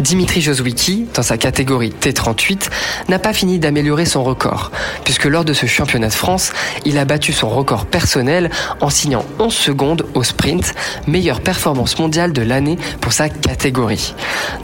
Dimitri 0.00 0.40
Joswicki, 0.40 1.06
dans 1.14 1.22
sa 1.22 1.38
catégorie 1.38 1.90
T38, 1.90 2.68
n'a 3.08 3.18
pas 3.18 3.32
fini 3.32 3.58
d'améliorer 3.58 4.04
son 4.04 4.22
record, 4.22 4.70
puisque 5.04 5.24
lors 5.24 5.44
de 5.44 5.52
ce 5.52 5.66
championnat 5.66 6.08
de 6.08 6.12
France, 6.12 6.52
il 6.84 6.98
a 6.98 7.04
battu 7.04 7.32
son 7.32 7.48
record 7.48 7.86
personnel 7.86 8.50
en 8.80 8.90
signant 8.90 9.24
11 9.38 9.54
secondes 9.54 10.06
au 10.14 10.22
sprint, 10.22 10.74
meilleure 11.06 11.40
performance 11.40 11.98
mondiale 11.98 12.32
de 12.32 12.42
l'année 12.42 12.78
pour 13.00 13.12
sa 13.12 13.28
catégorie. 13.28 14.14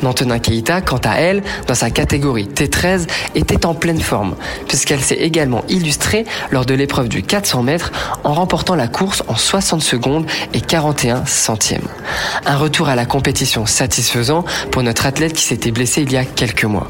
Nantenin 0.03 0.39
Keita, 0.39 0.81
quant 0.81 1.01
à 1.03 1.12
elle, 1.18 1.42
dans 1.66 1.75
sa 1.75 1.90
catégorie 1.90 2.48
T13, 2.55 3.07
était 3.35 3.66
en 3.66 3.75
pleine 3.75 4.01
forme, 4.01 4.37
puisqu'elle 4.68 5.01
s'est 5.01 5.16
également 5.16 5.64
illustrée 5.68 6.25
lors 6.51 6.66
de 6.66 6.75
l'épreuve 6.75 7.09
du 7.09 7.22
400 7.22 7.62
mètres 7.62 7.92
en 8.25 8.35
remportant 8.35 8.75
la 8.75 8.88
course 8.88 9.22
en 9.29 9.37
60 9.37 9.83
secondes 9.83 10.27
et 10.55 10.61
41 10.61 11.27
centièmes. 11.27 11.88
Un 12.46 12.57
retour 12.57 12.88
à 12.88 12.96
la 12.96 13.07
compétition 13.07 13.66
satisfaisant 13.66 14.44
pour 14.70 14.83
notre 14.83 15.07
athlète 15.07 15.33
qui 15.33 15.44
s'était 15.44 15.70
blessé 15.70 16.03
il 16.03 16.12
y 16.12 16.16
a 16.16 16.25
quelques 16.25 16.64
mois. 16.64 16.88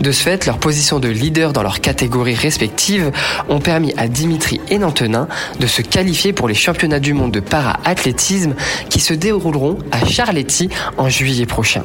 De 0.00 0.12
ce 0.12 0.22
fait, 0.22 0.46
leur 0.46 0.58
position 0.58 0.98
de 0.98 1.08
leader 1.08 1.52
dans 1.52 1.62
leurs 1.62 1.80
catégories 1.80 2.34
respectives 2.34 3.10
ont 3.48 3.60
permis 3.60 3.94
à 3.96 4.08
Dimitri 4.08 4.60
et 4.68 4.78
Nantenin 4.78 5.28
de 5.58 5.66
se 5.66 5.82
qualifier 5.82 6.32
pour 6.32 6.48
les 6.48 6.54
championnats 6.54 7.00
du 7.00 7.14
monde 7.14 7.32
de 7.32 7.40
para-athlétisme 7.40 8.54
qui 8.90 9.00
se 9.00 9.14
dérouleront 9.14 9.78
à 9.92 10.04
Charletti 10.04 10.68
en 10.98 11.08
juillet 11.08 11.46
prochain. 11.46 11.82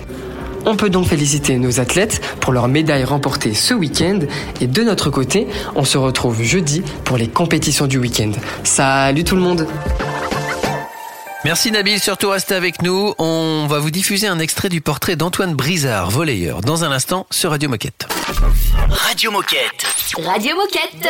On 0.66 0.76
peut 0.76 0.90
donc 0.90 1.08
féliciter 1.08 1.58
nos 1.58 1.80
athlètes 1.80 2.22
pour 2.40 2.54
leurs 2.54 2.68
médailles 2.68 3.04
remportées 3.04 3.54
ce 3.54 3.74
week-end 3.74 4.20
et 4.60 4.68
de 4.68 4.84
notre 4.84 5.10
côté, 5.10 5.48
on 5.76 5.84
se 5.84 5.98
retrouve 5.98 6.42
jeudi 6.44 6.84
pour 7.04 7.18
les 7.18 7.28
compétitions 7.28 7.88
du 7.88 7.98
week-end. 7.98 8.32
Salut 8.64 9.24
tout 9.24 9.36
le 9.36 9.42
monde 9.42 9.68
Merci 11.44 11.72
Nabil, 11.72 12.00
surtout 12.00 12.30
restez 12.30 12.54
avec 12.54 12.84
nous. 12.84 13.16
On 13.18 13.66
va 13.68 13.80
vous 13.80 13.90
diffuser 13.90 14.28
un 14.28 14.38
extrait 14.38 14.70
du 14.70 14.80
portrait 14.80 15.16
d'Antoine 15.16 15.56
Brizard, 15.56 16.12
volleyeur, 16.12 16.62
dans 16.62 16.84
un 16.84 16.92
instant 16.92 17.26
sur 17.32 17.50
Radio 17.50 17.68
Moquette. 17.68 18.08
Radio 18.90 19.32
Moquette. 19.32 19.86
Radio 20.24 20.56
Moquette. 20.56 21.10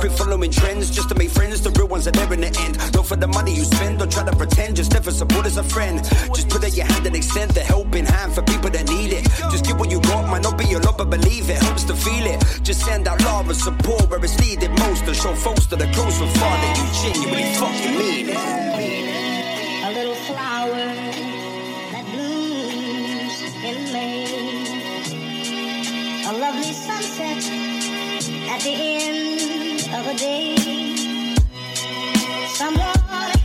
Quit 0.00 0.12
following 0.12 0.50
trends 0.50 0.90
just 0.90 1.08
to 1.08 1.14
make 1.14 1.30
friends. 1.30 1.62
The 1.62 1.70
real 1.70 1.88
ones 1.88 2.06
are 2.06 2.10
there 2.10 2.30
in 2.32 2.40
the 2.40 2.52
end. 2.60 2.76
Not 2.94 3.06
for 3.06 3.16
the 3.16 3.26
money 3.26 3.54
you 3.54 3.64
spend. 3.64 3.98
Don't 3.98 4.12
try 4.12 4.24
to 4.24 4.36
pretend. 4.36 4.76
Just 4.76 4.92
never 4.92 5.10
support 5.10 5.46
as 5.46 5.56
a 5.56 5.62
friend. 5.62 6.04
Just 6.34 6.48
put 6.50 6.62
out 6.64 6.76
your 6.76 6.86
hand 6.86 7.06
and 7.06 7.16
extend 7.16 7.52
the 7.52 7.60
helping 7.60 8.04
hand 8.04 8.34
for 8.34 8.42
people 8.42 8.68
that 8.70 8.88
need 8.88 9.12
it. 9.12 9.24
Just 9.50 9.64
give 9.64 9.78
what 9.78 9.90
you 9.90 10.00
got. 10.02 10.28
Might 10.28 10.42
not 10.42 10.58
be 10.58 10.66
your 10.66 10.80
lot, 10.80 10.98
but 10.98 11.08
believe 11.08 11.48
it. 11.48 11.56
Helps 11.62 11.84
to 11.84 11.94
feel 11.94 12.26
it. 12.26 12.44
Just 12.62 12.84
send 12.84 13.08
out 13.08 13.22
love 13.22 13.48
and 13.48 13.56
support 13.56 14.10
where 14.10 14.22
it's 14.22 14.38
needed 14.38 14.70
most. 14.78 15.06
to 15.06 15.14
show 15.14 15.34
folks 15.34 15.66
that 15.66 15.78
the 15.78 15.86
close 15.92 16.20
and 16.20 16.30
far 16.38 16.56
that 16.62 16.76
you 16.78 16.86
genuinely 17.02 17.54
fucking 17.54 17.96
mean 17.98 18.28
it. 18.28 18.36
A 19.88 19.90
little 19.92 20.18
flower 20.28 20.84
that 21.92 22.04
blooms 22.12 23.42
in 23.64 23.92
May. 23.92 24.26
A 26.28 26.32
lovely 26.32 26.72
sunset 26.72 27.42
at 28.50 28.60
the 28.60 28.70
end 28.70 29.65
of 29.98 30.06
a 30.08 30.14
day. 30.14 31.34
Someone 32.48 33.35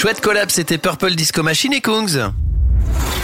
Chouette 0.00 0.22
collab, 0.22 0.48
c'était 0.48 0.78
Purple 0.78 1.14
Disco 1.14 1.42
Machine 1.42 1.74
et 1.74 1.82
Kungs. 1.82 2.32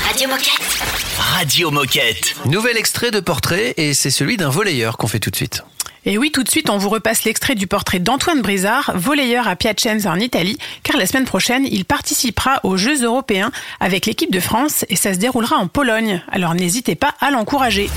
Radio 0.07 0.29
Moquette. 0.29 0.85
Radio 1.19 1.71
Moquette. 1.71 2.35
Nouvel 2.45 2.77
extrait 2.77 3.11
de 3.11 3.21
portrait 3.21 3.73
et 3.79 3.95
c'est 3.95 4.11
celui 4.11 4.37
d'un 4.37 4.51
volleyeur 4.51 4.99
qu'on 4.99 5.07
fait 5.07 5.19
tout 5.19 5.31
de 5.31 5.37
suite. 5.37 5.65
Et 6.05 6.19
oui, 6.19 6.31
tout 6.31 6.43
de 6.43 6.51
suite, 6.51 6.69
on 6.69 6.77
vous 6.77 6.91
repasse 6.91 7.25
l'extrait 7.25 7.55
du 7.55 7.67
portrait 7.67 7.99
d'Antoine 7.99 8.43
Brizard, 8.43 8.93
volleyeur 8.95 9.49
à 9.49 9.57
Piacenza 9.57 10.11
en 10.11 10.21
Italie, 10.21 10.59
car 10.83 10.99
la 10.99 11.07
semaine 11.07 11.25
prochaine, 11.25 11.67
il 11.67 11.87
participera 11.87 12.61
aux 12.63 12.77
Jeux 12.77 13.05
européens 13.05 13.53
avec 13.81 14.05
l'équipe 14.05 14.31
de 14.31 14.41
France 14.41 14.85
et 14.91 14.97
ça 14.97 15.15
se 15.15 15.19
déroulera 15.19 15.57
en 15.57 15.69
Pologne. 15.69 16.23
Alors 16.31 16.55
n'hésitez 16.55 16.95
pas 16.95 17.15
à 17.23 17.31
l'encourager. 17.31 17.89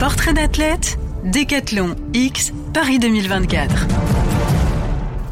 Portrait 0.00 0.32
d'athlète, 0.32 0.98
Décathlon 1.22 1.96
X, 2.14 2.54
Paris 2.72 2.98
2024. 2.98 4.21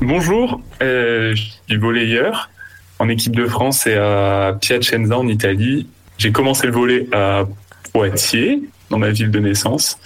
Bonjour, 0.00 0.62
euh, 0.82 1.34
je 1.34 1.42
suis 1.42 1.76
volleyeur 1.76 2.50
en 2.98 3.08
équipe 3.08 3.36
de 3.36 3.46
France 3.46 3.86
et 3.86 3.94
à 3.94 4.56
Piacenza 4.58 5.18
en 5.18 5.28
Italie. 5.28 5.86
J'ai 6.16 6.32
commencé 6.32 6.66
le 6.66 6.72
volley 6.72 7.06
à 7.12 7.44
Poitiers, 7.92 8.62
dans 8.88 8.98
ma 8.98 9.10
ville 9.10 9.30
de 9.30 9.38
naissance. 9.38 9.98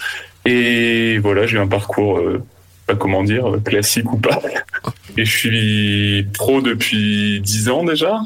Et 0.45 1.19
voilà, 1.19 1.47
j'ai 1.47 1.59
un 1.59 1.69
parcours, 1.69 2.19
euh, 2.19 2.43
pas 2.87 2.97
comment 2.97 3.23
dire, 3.23 3.55
euh, 3.55 3.61
classique 3.61 4.13
ou 4.13 4.19
pas. 4.19 4.43
Et 5.17 5.25
je 5.25 5.31
suis 5.31 6.27
pro 6.35 6.61
depuis 6.61 7.41
10 7.41 7.69
ans 7.69 7.85
déjà. 7.85 8.19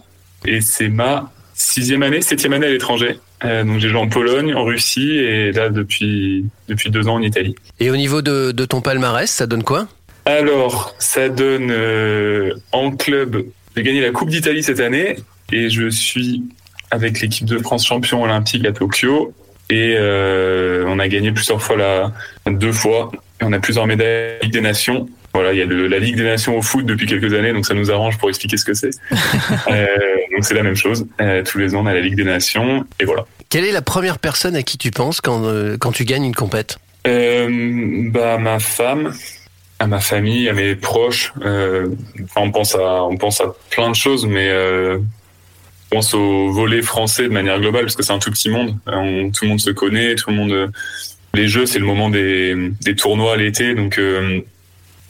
Et 0.46 0.62
c'est 0.62 0.88
ma 0.88 1.31
sixième 1.54 2.02
année, 2.02 2.22
septième 2.22 2.54
année 2.54 2.66
à 2.66 2.70
l'étranger. 2.70 3.18
Euh, 3.44 3.62
donc 3.62 3.78
j'ai 3.78 3.88
joué 3.88 3.98
en 3.98 4.09
Pologne, 4.09 4.54
en 4.54 4.64
Russie 4.64 5.16
et 5.18 5.52
là 5.52 5.68
depuis, 5.68 6.46
depuis 6.68 6.90
deux 6.90 7.09
ans 7.09 7.14
en 7.16 7.22
Italie. 7.22 7.54
Et 7.78 7.90
au 7.90 7.96
niveau 7.96 8.22
de, 8.22 8.52
de 8.52 8.64
ton 8.64 8.81
palmarès, 8.81 9.31
ça 9.31 9.46
donne 9.46 9.62
quoi? 9.62 9.87
Alors, 10.29 10.95
ça 10.99 11.31
donne 11.31 11.71
euh, 11.71 12.53
en 12.73 12.91
club, 12.91 13.45
j'ai 13.75 13.83
gagné 13.83 14.03
la 14.03 14.11
Coupe 14.11 14.29
d'Italie 14.29 14.62
cette 14.62 14.79
année 14.81 15.17
et 15.53 15.71
je 15.71 15.88
suis 15.88 16.43
avec 16.91 17.23
l'équipe 17.23 17.47
de 17.47 17.57
France 17.57 17.87
champion 17.87 18.23
olympique 18.23 18.67
à 18.67 18.73
Tokyo 18.73 19.33
et 19.71 19.95
euh, 19.97 20.85
on 20.87 20.99
a 20.99 21.09
gagné 21.09 21.33
plusieurs 21.33 21.62
fois 21.62 21.79
la 21.79 22.12
deux 22.47 22.73
fois 22.73 23.11
et 23.41 23.45
on 23.45 23.55
a 23.55 23.59
plusieurs 23.59 23.87
médailles 23.87 24.35
Ligue 24.43 24.53
des 24.53 24.61
Nations. 24.61 25.09
Voilà, 25.33 25.55
il 25.55 25.59
y 25.61 25.62
a 25.62 25.64
le- 25.64 25.87
la 25.87 25.99
Ligue 25.99 26.17
des 26.17 26.25
Nations 26.25 26.59
au 26.59 26.62
foot 26.62 26.85
depuis 26.85 27.07
quelques 27.07 27.33
années, 27.33 27.55
donc 27.55 27.64
ça 27.64 27.73
nous 27.73 27.91
arrange 27.91 28.19
pour 28.19 28.29
expliquer 28.29 28.59
ce 28.59 28.67
que 28.67 28.75
c'est. 28.75 28.91
Euh, 29.71 29.87
donc 30.35 30.45
c'est 30.45 30.55
la 30.55 30.62
même 30.62 30.77
chose. 30.77 31.07
Euh, 31.23 31.43
tous 31.43 31.57
les 31.57 31.75
ans, 31.75 31.81
on 31.85 31.87
a 31.87 31.95
la 31.95 32.01
Ligue 32.03 32.17
des 32.17 32.25
Nations 32.25 32.85
et 33.01 33.07
voilà. 33.07 33.25
Quelle 33.49 33.64
est 33.64 33.73
la 33.73 33.81
première 33.83 34.19
personne 34.19 34.57
à 34.57 34.62
qui 34.62 34.77
tu 34.77 34.91
penses 34.91 35.23
quand, 35.23 35.43
quand 35.81 35.93
tu 35.93 36.05
gagnes 36.05 36.25
une 36.25 36.35
compète? 36.35 36.77
Bah, 37.05 38.37
ma 38.38 38.59
femme, 38.59 39.14
à 39.79 39.87
ma 39.87 40.01
famille, 40.01 40.49
à 40.49 40.53
mes 40.53 40.75
proches. 40.75 41.33
Euh, 41.43 41.88
enfin, 42.25 42.41
on 42.43 42.51
pense 42.51 42.75
à, 42.75 43.05
on 43.05 43.17
pense 43.17 43.41
à 43.41 43.55
plein 43.71 43.91
de 43.91 43.95
choses, 43.95 44.27
mais 44.27 44.49
euh, 44.49 44.99
on 45.91 45.97
pense 45.97 46.14
au 46.14 46.51
volet 46.51 46.83
français 46.83 47.25
de 47.25 47.29
manière 47.29 47.61
globale 47.61 47.83
parce 47.83 47.97
que 47.97 48.03
c'est 48.03 48.12
un 48.12 48.19
tout 48.19 48.31
petit 48.31 48.51
monde. 48.51 48.77
Euh, 48.88 48.93
on- 48.97 49.31
tout 49.31 49.45
le 49.45 49.51
monde 49.51 49.61
se 49.61 49.71
connaît, 49.71 50.14
tout 50.17 50.31
le 50.31 50.37
monde. 50.37 50.53
euh, 50.53 50.67
les 51.35 51.47
jeux, 51.47 51.67
c'est 51.67 51.79
le 51.79 51.85
moment 51.85 52.09
des, 52.11 52.57
des 52.81 52.97
tournois 52.97 53.37
l'été, 53.37 53.75
donc 53.75 53.99
euh, 53.99 54.41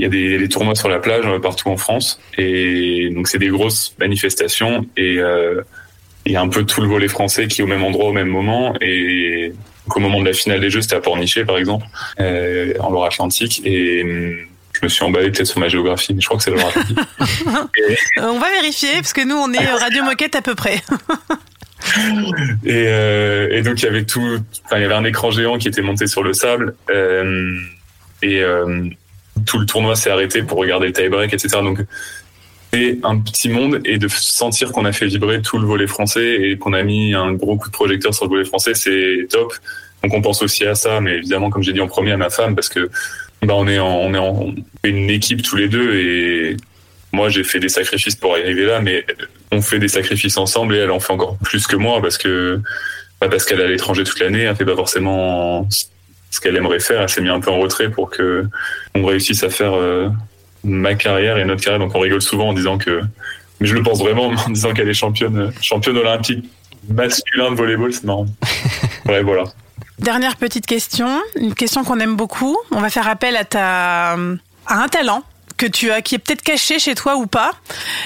il 0.00 0.02
y 0.02 0.06
a 0.06 0.08
des, 0.08 0.36
des 0.38 0.48
tournois 0.48 0.74
sur 0.74 0.88
la 0.88 0.98
plage 0.98 1.24
partout 1.40 1.68
en 1.70 1.76
France, 1.76 2.20
et 2.36 3.08
donc 3.14 3.28
c'est 3.28 3.38
des 3.38 3.48
grosses 3.48 3.94
manifestations 3.98 4.84
et 4.96 5.14
il 6.26 6.32
y 6.32 6.36
a 6.36 6.40
un 6.40 6.48
peu 6.48 6.64
tout 6.64 6.80
le 6.82 6.88
volet 6.88 7.08
français 7.08 7.46
qui 7.46 7.60
est 7.60 7.64
au 7.64 7.68
même 7.68 7.84
endroit 7.84 8.08
au 8.10 8.12
même 8.12 8.28
moment 8.28 8.74
et 8.80 9.52
donc, 9.86 9.96
au 9.96 10.00
moment 10.00 10.20
de 10.20 10.26
la 10.26 10.32
finale 10.34 10.60
des 10.60 10.68
Jeux, 10.70 10.82
c'était 10.82 10.96
à 10.96 11.00
Pornichet, 11.00 11.44
par 11.46 11.56
exemple, 11.56 11.86
en 12.18 12.90
Loire-Atlantique. 12.90 13.62
Et 13.64 14.04
je 14.80 14.84
me 14.84 14.88
suis 14.88 15.04
emballé 15.04 15.30
peut-être 15.30 15.46
sur 15.46 15.58
ma 15.60 15.68
géographie, 15.68 16.14
mais 16.14 16.20
je 16.20 16.26
crois 16.26 16.38
que 16.38 16.44
c'est 16.44 16.50
la 16.50 16.56
Loire-Atlantique. 16.58 16.98
Euh, 18.18 18.22
on 18.22 18.38
va 18.38 18.50
vérifier, 18.50 18.94
parce 18.94 19.12
que 19.12 19.24
nous, 19.24 19.36
on 19.36 19.52
est 19.52 19.66
euh, 19.66 19.76
Radio 19.76 20.02
Moquette 20.04 20.36
à 20.36 20.42
peu 20.42 20.54
près. 20.54 20.82
et, 22.64 22.84
euh, 22.88 23.48
et 23.50 23.62
donc, 23.62 23.80
il 23.80 23.84
y 23.84 23.88
avait 23.88 24.04
tout. 24.04 24.38
Enfin, 24.64 24.76
il 24.78 24.82
y 24.82 24.84
avait 24.84 24.94
un 24.94 25.04
écran 25.04 25.30
géant 25.30 25.58
qui 25.58 25.68
était 25.68 25.82
monté 25.82 26.06
sur 26.06 26.22
le 26.22 26.32
sable. 26.32 26.74
euh, 26.90 27.56
et 28.22 28.42
euh, 28.42 28.84
tout 29.46 29.58
le 29.58 29.66
tournoi 29.66 29.94
s'est 29.94 30.10
arrêté 30.10 30.42
pour 30.42 30.58
regarder 30.58 30.88
le 30.88 30.92
tie-break, 30.92 31.32
etc. 31.32 31.58
Donc, 31.62 31.78
c'est 32.72 32.98
un 33.04 33.18
petit 33.18 33.48
monde 33.48 33.80
et 33.84 33.96
de 33.98 34.08
sentir 34.08 34.72
qu'on 34.72 34.84
a 34.84 34.92
fait 34.92 35.06
vibrer 35.06 35.40
tout 35.40 35.58
le 35.58 35.66
volet 35.66 35.86
français 35.86 36.34
et 36.42 36.58
qu'on 36.58 36.72
a 36.72 36.82
mis 36.82 37.14
un 37.14 37.32
gros 37.32 37.56
coup 37.56 37.68
de 37.68 37.72
projecteur 37.72 38.12
sur 38.12 38.24
le 38.26 38.30
volet 38.30 38.44
français, 38.44 38.72
c'est 38.74 39.26
top. 39.30 39.54
Donc 40.02 40.12
on 40.14 40.20
pense 40.20 40.42
aussi 40.42 40.64
à 40.66 40.74
ça, 40.74 41.00
mais 41.00 41.16
évidemment, 41.16 41.48
comme 41.50 41.62
j'ai 41.62 41.72
dit 41.72 41.80
en 41.80 41.86
premier, 41.88 42.12
à 42.12 42.16
ma 42.16 42.30
femme, 42.30 42.54
parce 42.54 42.68
que 42.68 42.90
bah, 43.42 43.54
on 43.56 43.66
est 43.66 43.78
en, 43.78 43.88
on 43.88 44.14
est 44.14 44.18
en 44.18 44.54
une 44.84 45.10
équipe 45.10 45.42
tous 45.42 45.56
les 45.56 45.68
deux 45.68 45.94
et 45.94 46.56
moi 47.12 47.28
j'ai 47.28 47.44
fait 47.44 47.60
des 47.60 47.68
sacrifices 47.68 48.16
pour 48.16 48.32
arriver 48.32 48.66
là, 48.66 48.80
mais 48.80 49.04
on 49.52 49.62
fait 49.62 49.78
des 49.78 49.88
sacrifices 49.88 50.36
ensemble 50.36 50.74
et 50.74 50.78
elle 50.78 50.90
en 50.90 51.00
fait 51.00 51.12
encore 51.12 51.36
plus 51.38 51.66
que 51.66 51.76
moi 51.76 52.00
parce 52.02 52.18
que 52.18 52.60
bah, 53.20 53.28
parce 53.28 53.44
qu'elle 53.44 53.60
est 53.60 53.64
à 53.64 53.68
l'étranger 53.68 54.04
toute 54.04 54.20
l'année, 54.20 54.42
elle 54.42 54.56
fait 54.56 54.64
pas 54.64 54.76
forcément 54.76 55.68
ce 56.30 56.40
qu'elle 56.40 56.56
aimerait 56.56 56.80
faire. 56.80 57.02
Elle 57.02 57.08
s'est 57.08 57.20
mis 57.20 57.28
un 57.28 57.40
peu 57.40 57.50
en 57.50 57.58
retrait 57.58 57.90
pour 57.90 58.10
que 58.10 58.46
on 58.94 59.04
réussisse 59.04 59.42
à 59.42 59.50
faire 59.50 59.74
euh, 59.74 60.08
ma 60.64 60.94
carrière 60.94 61.38
et 61.38 61.44
notre 61.44 61.62
carrière. 61.62 61.80
Donc 61.80 61.94
on 61.94 62.00
rigole 62.00 62.22
souvent 62.22 62.48
en 62.48 62.52
disant 62.52 62.78
que, 62.78 63.00
mais 63.60 63.66
je 63.66 63.74
le 63.74 63.82
pense 63.82 63.98
vraiment 63.98 64.26
en 64.46 64.50
disant 64.50 64.72
qu'elle 64.72 64.88
est 64.88 64.94
championne, 64.94 65.52
championne 65.60 65.96
olympique 65.96 66.44
masculin 66.88 67.50
de 67.50 67.56
volleyball, 67.56 67.92
c'est 67.92 68.04
marrant. 68.04 68.26
ouais, 69.06 69.22
voilà. 69.22 69.44
Dernière 69.98 70.36
petite 70.36 70.66
question, 70.66 71.20
une 71.36 71.54
question 71.54 71.82
qu'on 71.84 71.98
aime 72.00 72.14
beaucoup. 72.16 72.56
On 72.70 72.80
va 72.80 72.88
faire 72.90 73.08
appel 73.08 73.36
à 73.36 73.44
ta, 73.44 74.12
à 74.12 74.16
un 74.68 74.88
talent 74.88 75.22
que 75.56 75.66
tu 75.66 75.90
as, 75.90 76.02
qui 76.02 76.14
est 76.14 76.18
peut-être 76.18 76.42
caché 76.42 76.78
chez 76.78 76.94
toi 76.94 77.16
ou 77.16 77.26
pas. 77.26 77.50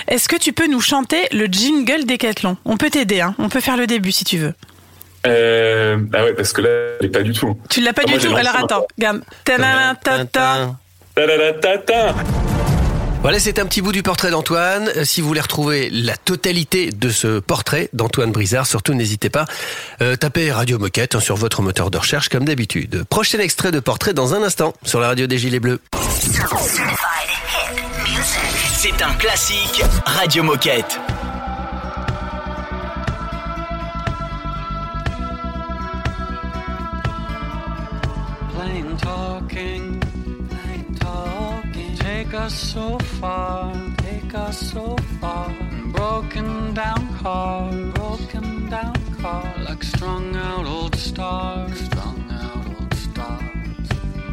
Est-ce 0.09 0.26
que 0.28 0.37
tu 0.37 0.52
peux 0.55 0.66
nous 0.66 0.81
chanter 0.81 1.28
le 1.33 1.44
jingle 1.46 2.05
Décathlon 2.07 2.57
On 2.64 2.78
peut 2.78 2.88
t'aider, 2.88 3.20
hein. 3.20 3.35
On 3.38 3.50
peut 3.50 3.61
faire 3.61 3.76
le 3.76 3.87
début 3.87 4.11
si 4.12 4.24
tu 4.24 4.38
veux. 4.38 4.55
Euh, 5.26 5.98
ah 6.14 6.24
ouais, 6.24 6.33
parce 6.33 6.52
que 6.55 6.62
là, 6.62 6.68
elle 6.98 7.07
est 7.07 7.11
pas 7.11 7.22
du 7.22 7.33
tout. 7.33 7.57
Tu 7.68 7.83
l'as 7.83 7.92
pas 7.92 8.02
Ah, 8.05 8.07
du 8.07 8.12
moi, 8.14 8.20
tout. 8.22 8.37
Alors 8.37 8.57
attends, 8.57 8.87
regarde. 8.96 9.22
Tadadam, 9.44 9.96
tata. 10.02 10.74
Ta-da-da-ta-ta. 11.14 12.14
Voilà, 13.22 13.38
c'est 13.38 13.61
un 13.61 13.66
petit 13.66 13.82
bout 13.82 13.92
du 13.92 14.02
portrait 14.02 14.30
d'Antoine. 14.32 14.90
Euh, 14.96 15.04
Si 15.04 15.20
vous 15.20 15.28
voulez 15.28 15.40
retrouver 15.40 15.90
la 15.90 16.16
totalité 16.16 16.90
de 16.90 17.08
ce 17.08 17.38
portrait 17.38 17.88
d'Antoine 17.92 18.32
Brizard, 18.32 18.66
surtout 18.66 18.94
n'hésitez 18.94 19.30
pas, 19.30 19.44
euh, 20.00 20.16
tapez 20.16 20.50
Radio 20.50 20.78
Moquette 20.80 21.14
hein, 21.14 21.20
sur 21.20 21.37
votre 21.37 21.62
moteur 21.62 21.90
de 21.92 21.98
recherche 21.98 22.28
comme 22.28 22.44
d'habitude. 22.44 23.04
Prochain 23.08 23.38
extrait 23.38 23.70
de 23.70 23.78
portrait 23.78 24.12
dans 24.12 24.35
un 24.35 24.42
instant 24.42 24.74
sur 24.85 24.98
la 24.98 25.06
radio 25.08 25.28
des 25.28 25.38
Gilets 25.38 25.61
Bleus. 25.61 25.80
C'est 28.74 29.02
un 29.02 29.12
classique 29.14 29.82
Radio 30.04 30.42
Moquette. 30.42 30.98
Plain 38.54 38.96
talking, 38.98 40.00
plain 40.48 40.98
talking. 41.00 41.51
Take 42.22 42.35
us 42.35 42.54
so 42.54 42.98
far, 43.18 43.74
take 43.96 44.32
us 44.32 44.56
so 44.70 44.96
far. 45.20 45.52
Broken 45.87 46.72
down 46.72 47.18
car, 47.18 47.72
broken 47.96 48.70
down 48.70 48.94
car. 49.20 49.52
Like 49.64 49.82
strung 49.82 50.37
out 50.37 50.64
old 50.64 50.94
stars, 50.94 51.80
strung 51.80 52.24
out 52.30 52.64
old 52.78 52.94
stars. 52.94 53.88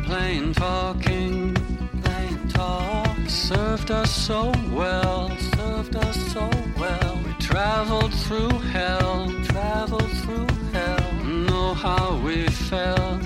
Plain 0.06 0.54
talking, 0.54 1.56
plain 2.04 2.48
talk. 2.50 3.18
Served 3.28 3.90
us 3.90 4.12
so 4.12 4.54
well, 4.72 5.36
served 5.56 5.96
us 5.96 6.16
so 6.32 6.48
well. 6.78 7.20
We 7.26 7.34
traveled 7.40 8.14
through 8.14 8.60
hell, 8.70 9.34
traveled 9.46 10.12
through 10.22 10.48
hell. 10.74 11.14
Know 11.26 11.74
how 11.74 12.22
we 12.24 12.48
felt, 12.70 13.24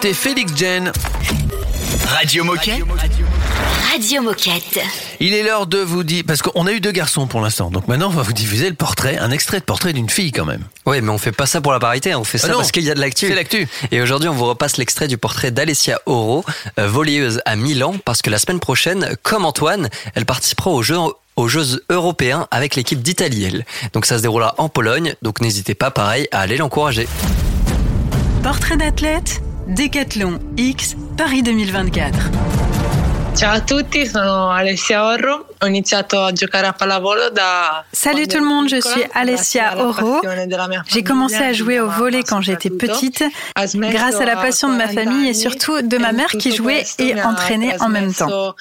D'écouter 0.00 0.14
Félix 0.14 0.56
Jen. 0.56 0.92
Radio 2.06 2.42
Moquette. 2.42 2.84
Radio 3.92 4.22
Moquette. 4.22 4.80
Il 5.20 5.34
est 5.34 5.42
l'heure 5.42 5.66
de 5.66 5.76
vous 5.78 6.04
dire, 6.04 6.22
parce 6.26 6.40
qu'on 6.40 6.66
a 6.66 6.72
eu 6.72 6.80
deux 6.80 6.92
garçons 6.92 7.26
pour 7.26 7.42
l'instant, 7.42 7.70
donc 7.70 7.86
maintenant 7.86 8.06
on 8.06 8.12
va 8.14 8.22
vous 8.22 8.32
diffuser 8.32 8.70
le 8.70 8.74
portrait, 8.74 9.18
un 9.18 9.30
extrait 9.30 9.60
de 9.60 9.64
portrait 9.64 9.92
d'une 9.92 10.08
fille 10.08 10.32
quand 10.32 10.46
même. 10.46 10.64
Oui, 10.86 11.02
mais 11.02 11.10
on 11.10 11.18
fait 11.18 11.32
pas 11.32 11.44
ça 11.44 11.60
pour 11.60 11.72
la 11.72 11.80
parité, 11.80 12.14
on 12.14 12.24
fait 12.24 12.38
ça 12.38 12.46
Ah 12.48 12.52
non, 12.52 12.58
parce 12.58 12.72
qu'il 12.72 12.84
y 12.84 12.90
a 12.90 12.94
de 12.94 13.00
l'actu. 13.00 13.28
c'est 13.28 13.34
l'actu. 13.34 13.68
Et 13.90 14.00
aujourd'hui, 14.00 14.30
on 14.30 14.32
vous 14.32 14.46
repasse 14.46 14.78
l'extrait 14.78 15.06
du 15.06 15.18
portrait 15.18 15.50
d'Alessia 15.50 16.00
Oro, 16.06 16.46
euh, 16.78 16.88
volleyeuse 16.88 17.42
à 17.44 17.56
Milan, 17.56 17.94
parce 18.02 18.22
que 18.22 18.30
la 18.30 18.38
semaine 18.38 18.60
prochaine, 18.60 19.16
comme 19.22 19.44
Antoine, 19.44 19.90
elle 20.14 20.24
participera 20.24 20.70
aux 20.70 20.82
Jeux 20.82 20.96
aux 21.36 21.48
Jeux 21.48 21.84
européens 21.90 22.48
avec 22.50 22.74
l'équipe 22.74 23.02
d'Italie. 23.02 23.44
elle. 23.44 23.66
Donc 23.92 24.06
ça 24.06 24.16
se 24.16 24.22
déroulera 24.22 24.54
en 24.56 24.70
Pologne, 24.70 25.14
donc 25.20 25.42
n'hésitez 25.42 25.74
pas, 25.74 25.90
pareil, 25.90 26.26
à 26.32 26.40
aller 26.40 26.56
l'encourager. 26.56 27.06
Portrait 28.42 28.78
d'athlète, 28.78 29.42
Décathlon 29.70 30.40
X, 30.56 30.96
Paris 31.16 31.44
2024. 31.44 32.79
Salut 37.92 38.26
tout 38.26 38.38
le 38.38 38.44
monde, 38.44 38.68
je 38.68 38.80
suis 38.80 39.02
Alessia 39.14 39.76
Oro. 39.78 40.20
J'ai 40.88 41.02
commencé 41.02 41.36
à 41.36 41.52
jouer 41.52 41.80
au 41.80 41.88
volet 41.88 42.22
quand 42.22 42.40
j'étais 42.40 42.70
petite, 42.70 43.22
grâce 43.92 44.20
à 44.20 44.24
la 44.24 44.36
passion 44.36 44.68
de 44.68 44.76
ma 44.76 44.88
famille 44.88 45.28
et 45.28 45.34
surtout 45.34 45.80
de 45.82 45.98
ma 45.98 46.12
mère 46.12 46.28
qui 46.28 46.54
jouait 46.54 46.84
et 46.98 47.12
entraînait 47.22 47.80
en 47.80 47.88
même 47.88 48.12
temps. 48.12 48.54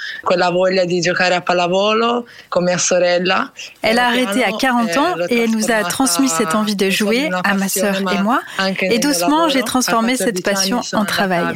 Elle 3.81 3.97
a 3.99 4.07
arrêté 4.07 4.43
à 4.43 4.51
40 4.51 4.97
ans 4.97 5.15
et 5.29 5.43
elle 5.43 5.51
nous 5.51 5.71
a 5.71 5.83
transmis 5.85 6.29
cette 6.29 6.53
envie 6.55 6.75
de 6.75 6.89
jouer 6.89 7.29
à 7.43 7.53
ma 7.55 7.69
sœur 7.69 7.95
et 8.13 8.21
moi. 8.21 8.41
Et 8.81 8.99
doucement, 8.99 9.49
j'ai 9.49 9.63
transformé 9.63 10.15
cette 10.15 10.43
passion 10.43 10.81
en 10.93 11.05
travail. 11.05 11.43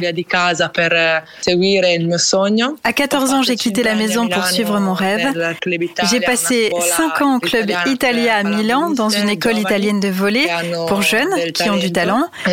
À 2.82 2.92
14 3.04 3.32
ans, 3.34 3.42
j'ai 3.42 3.56
quitté 3.56 3.82
la 3.82 3.94
maison 3.94 4.28
pour 4.28 4.46
suivre 4.46 4.80
mon 4.80 4.94
rêve. 4.94 5.34
J'ai 6.10 6.20
passé 6.20 6.72
5 6.80 7.20
ans 7.20 7.36
au 7.36 7.38
club 7.38 7.70
Italia 7.84 8.36
à 8.36 8.42
Milan, 8.44 8.92
dans 8.92 9.10
une 9.10 9.28
école 9.28 9.58
italienne 9.58 10.00
de 10.00 10.08
volley 10.08 10.48
pour 10.88 11.02
jeunes 11.02 11.28
qui 11.52 11.68
ont 11.68 11.76
du 11.76 11.92
talent. 11.92 12.24
E. 12.46 12.52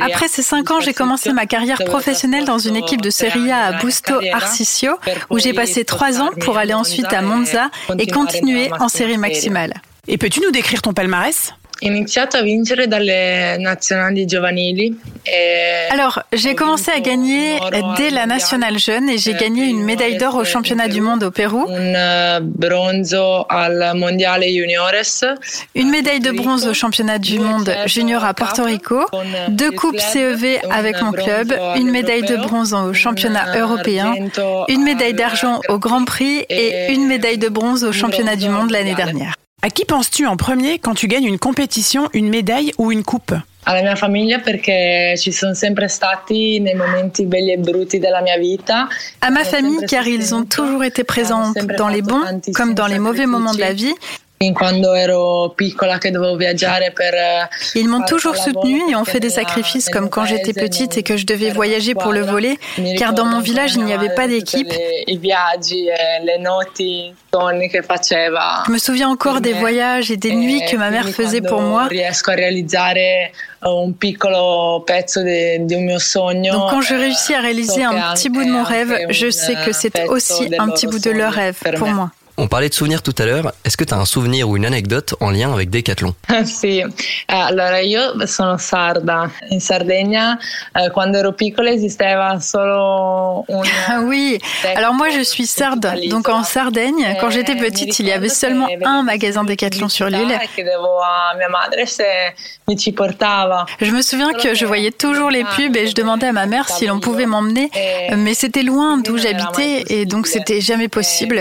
Après 0.00 0.28
ces 0.28 0.42
5 0.42 0.70
ans, 0.70 0.80
j'ai 0.80 0.94
commencé 0.94 1.32
ma 1.32 1.46
carrière 1.46 1.82
professionnelle 1.84 2.44
dans 2.44 2.58
une 2.58 2.76
équipe 2.76 3.00
de 3.00 3.10
Serie 3.10 3.50
A 3.50 3.64
à 3.64 3.72
Busto 3.72 4.14
Arsizio, 4.32 4.92
où 5.30 5.40
j'ai 5.40 5.54
passé 5.54 5.84
3 5.84 6.20
ans 6.20 6.30
pour 6.40 6.56
aller 6.56 6.74
ensuite 6.74 7.12
à 7.12 7.20
Monza 7.20 7.68
et 7.98 8.06
continuer 8.06 8.70
en 8.78 8.88
série 8.88 9.18
maximale. 9.18 9.74
Et 10.06 10.18
peux-tu 10.18 10.40
nous 10.40 10.52
décrire 10.52 10.82
ton 10.82 10.92
palmarès? 10.92 11.52
Iniziato 11.82 12.36
a 12.36 12.42
vincere 12.42 12.86
dalle 12.86 13.56
nazionali 13.58 14.24
giovanili. 14.26 14.98
E 15.22 15.88
Alors, 15.90 16.22
j'ai 16.32 16.54
commencé 16.54 16.90
à 16.90 17.00
gagner 17.00 17.58
dès 17.96 18.10
la 18.10 18.26
nationale 18.26 18.78
jeune 18.78 19.08
et 19.08 19.18
j'ai 19.18 19.34
gagné 19.34 19.64
une 19.64 19.82
médaille 19.84 20.16
d'or 20.16 20.34
au 20.36 20.44
championnat 20.44 20.88
du 20.88 21.00
monde 21.00 21.22
au 21.22 21.30
Pérou, 21.30 21.66
eh, 21.68 22.38
une 25.74 25.90
médaille 25.90 26.20
de 26.20 26.30
bronze 26.30 26.66
au 26.66 26.74
championnat 26.74 27.18
du 27.18 27.38
monde 27.38 27.74
junior 27.86 28.24
à 28.24 28.34
Porto 28.34 28.64
Rico, 28.64 29.06
deux 29.48 29.70
coupes 29.70 30.00
CEV 30.00 30.60
avec 30.70 31.00
mon 31.02 31.12
club, 31.12 31.54
une 31.76 31.90
médaille 31.90 32.22
de 32.22 32.36
bronze 32.36 32.74
au 32.74 32.92
championnat 32.92 33.58
européen, 33.58 34.14
une 34.68 34.82
médaille 34.82 35.14
d'argent 35.14 35.60
au 35.68 35.78
Grand 35.78 36.04
Prix 36.04 36.44
et 36.48 36.92
une 36.92 37.06
médaille 37.06 37.38
de 37.38 37.48
bronze 37.48 37.84
au 37.84 37.92
championnat 37.92 38.36
du 38.36 38.48
monde 38.48 38.70
l'année 38.70 38.94
dernière. 38.94 39.34
À 39.64 39.70
qui 39.70 39.84
penses-tu 39.84 40.26
en 40.26 40.36
premier 40.36 40.80
quand 40.80 40.92
tu 40.92 41.06
gagnes 41.06 41.26
une 41.26 41.38
compétition, 41.38 42.08
une 42.14 42.28
médaille 42.28 42.72
ou 42.78 42.90
une 42.90 43.04
coupe? 43.04 43.32
Alla 43.64 43.82
mia 43.82 43.94
famiglia 43.94 44.40
perché 44.40 45.14
ci 45.16 45.30
sono 45.30 45.54
sempre 45.54 45.86
stati 45.86 46.58
nei 46.58 46.74
momenti 46.74 47.26
belli 47.26 47.52
e 47.52 47.58
brutti 47.58 48.00
della 48.00 48.20
mia 48.22 48.36
vita. 48.36 48.88
À 49.20 49.30
ma 49.30 49.44
famille, 49.44 49.86
car 49.86 50.04
ils 50.08 50.34
ont 50.34 50.44
toujours 50.44 50.82
été 50.82 51.04
présents 51.04 51.52
dans 51.78 51.86
les 51.86 52.02
bons 52.02 52.40
comme 52.54 52.74
dans 52.74 52.88
les 52.88 52.98
mauvais 52.98 53.26
moments 53.26 53.54
de 53.54 53.60
la 53.60 53.72
vie. 53.72 53.94
Fin 54.42 54.52
quando 54.52 54.92
ero 54.94 55.52
piccola 55.54 55.98
che 55.98 56.10
dovevo 56.10 56.34
viaggiare 56.36 56.90
per 56.90 57.14
eh, 57.14 57.78
Ils 57.78 57.86
m'ont 57.86 58.04
toujours 58.04 58.36
soutenue 58.36 58.82
et 58.90 58.96
ont 58.96 59.04
fait 59.04 59.20
des 59.20 59.30
sacrifices 59.30 59.88
comme 59.88 60.08
quand 60.10 60.24
j'étais 60.24 60.52
petite 60.52 60.98
et 60.98 61.04
que 61.04 61.16
je 61.16 61.24
devais 61.24 61.50
voyager 61.50 61.94
pour 61.94 62.12
le 62.12 62.22
voler, 62.22 62.58
car 62.98 63.12
dans 63.12 63.24
mon 63.24 63.40
village, 63.40 63.74
il 63.74 63.84
n'y 63.84 63.92
avait 63.92 64.14
pas 64.14 64.26
d'équipe. 64.26 64.72
e 67.62 67.68
che 67.68 67.82
faceva 67.82 68.62
Je 68.66 68.72
me 68.72 68.78
souviens 68.78 69.08
encore 69.08 69.40
des 69.40 69.52
voyages 69.52 70.10
et 70.10 70.16
des 70.16 70.34
nuits 70.34 70.62
que 70.70 70.76
ma 70.76 70.90
mère 70.90 71.08
faisait 71.08 71.40
pour 71.40 71.60
moi. 71.60 71.88
sogno 75.98 76.52
Donc 76.52 76.70
quand 76.70 76.82
je 76.82 76.94
réussis 76.94 77.34
à 77.34 77.40
réaliser 77.40 77.84
un 77.84 78.12
petit 78.14 78.28
bout 78.28 78.44
de 78.44 78.50
mon 78.50 78.64
rêve, 78.64 79.06
je 79.10 79.30
sais 79.30 79.54
que 79.64 79.72
c'est 79.72 80.08
aussi 80.08 80.50
un 80.58 80.68
petit 80.68 80.86
bout 80.86 80.98
de 80.98 81.10
leur 81.10 81.32
rêve 81.32 81.58
pour 81.78 81.88
moi. 81.88 82.10
On 82.42 82.48
parlait 82.48 82.68
de 82.68 82.74
souvenirs 82.74 83.02
tout 83.02 83.14
à 83.18 83.24
l'heure. 83.24 83.52
Est-ce 83.64 83.76
que 83.76 83.84
tu 83.84 83.94
as 83.94 83.98
un 83.98 84.04
souvenir 84.04 84.48
ou 84.48 84.56
une 84.56 84.66
anecdote 84.66 85.14
en 85.20 85.30
lien 85.30 85.52
avec 85.52 85.70
Decathlon 85.70 86.12
Sì, 86.44 86.82
Eh, 87.28 87.34
allora 87.34 87.78
io 87.78 88.26
sono 88.26 88.58
sarda. 88.58 89.30
In 89.50 89.60
Sardegna, 89.60 90.36
eh, 90.74 90.90
quando 90.90 91.18
ero 91.18 91.32
piccola, 91.32 91.70
esisteva 91.70 92.40
solo 92.40 93.44
un. 93.46 93.62
Ah 93.86 94.00
oui, 94.00 94.38
alors 94.74 94.92
moi 94.92 95.08
je 95.10 95.22
suis 95.22 95.46
sarde, 95.46 95.86
donc 96.10 96.28
en 96.28 96.42
Sardaigne, 96.42 97.16
quand 97.20 97.30
j'étais 97.30 97.54
petite, 97.54 97.98
il 98.00 98.06
y 98.06 98.12
avait 98.12 98.28
seulement 98.28 98.66
un 98.84 99.04
magasin 99.04 99.44
Decathlon 99.44 99.88
sur 99.88 100.08
l'île. 100.08 100.36
e 102.68 102.76
ci 102.76 102.92
portava. 102.92 103.66
Je 103.80 103.90
me 103.90 104.02
souviens 104.02 104.32
que 104.32 104.54
je 104.54 104.64
voyais 104.66 104.90
toujours 104.92 105.30
les 105.30 105.44
pubs 105.44 105.76
et 105.76 105.86
je 105.86 105.94
demandais 105.94 106.28
à 106.28 106.32
ma 106.32 106.46
mère 106.46 106.68
si 106.68 106.86
l'on 106.86 107.00
pouvait 107.00 107.26
m'emmener, 107.26 107.70
mais 108.16 108.34
c'était 108.34 108.62
loin 108.62 108.98
d'où 108.98 109.18
j'habitais 109.18 109.84
et 109.88 110.06
donc 110.06 110.26
c'était 110.26 110.60
jamais 110.60 110.88
possible. 110.88 111.40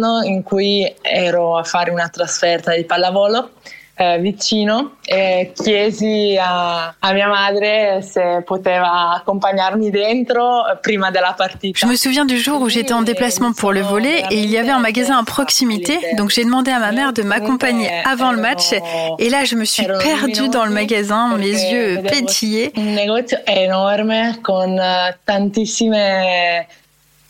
Giorno 0.00 0.22
in 0.22 0.42
cui 0.42 0.92
ero 1.02 1.56
a 1.56 1.64
fare 1.64 1.90
una 1.90 2.08
trasferta 2.08 2.74
di 2.74 2.84
pallavolo 2.84 3.50
eh, 3.96 4.18
vicino 4.18 4.96
e 5.04 5.52
chiesi 5.54 6.38
a, 6.40 6.94
a 6.98 7.12
mia 7.12 7.28
madre 7.28 8.00
se 8.00 8.42
poteva 8.46 9.14
accompagnarmi 9.14 9.90
dentro 9.90 10.62
prima 10.80 11.10
della 11.10 11.34
partita. 11.36 11.78
Je 11.78 11.86
me 11.86 11.96
souviens 11.96 12.24
du 12.24 12.38
jour 12.38 12.62
où 12.62 12.70
j'étais 12.70 12.94
en 12.94 13.02
déplacement 13.02 13.52
pour 13.52 13.72
le 13.72 13.82
volet 13.82 14.24
et 14.30 14.40
il 14.40 14.50
y 14.50 14.56
avait 14.56 14.70
un 14.70 14.78
magasin 14.78 15.18
à 15.18 15.24
proximité, 15.24 15.98
donc 16.16 16.30
j'ai 16.30 16.44
demandé 16.44 16.70
à 16.70 16.78
ma 16.78 16.92
mère 16.92 17.12
de 17.12 17.22
m'accompagner 17.22 17.90
avant 18.06 18.32
le 18.32 18.40
match 18.40 18.72
et 19.18 19.28
là 19.28 19.44
je 19.44 19.54
me 19.56 19.66
suis 19.66 19.86
perdue 19.86 20.48
dans 20.48 20.64
le 20.64 20.72
magasin, 20.72 21.36
mes 21.36 21.52
yeux 21.72 22.00
pétillaient. 22.08 22.72
Un 22.76 22.94
negozio 22.94 23.36
enorme 23.46 24.38
con 24.42 24.78
eh, 24.78 25.14
tantissime 25.26 26.66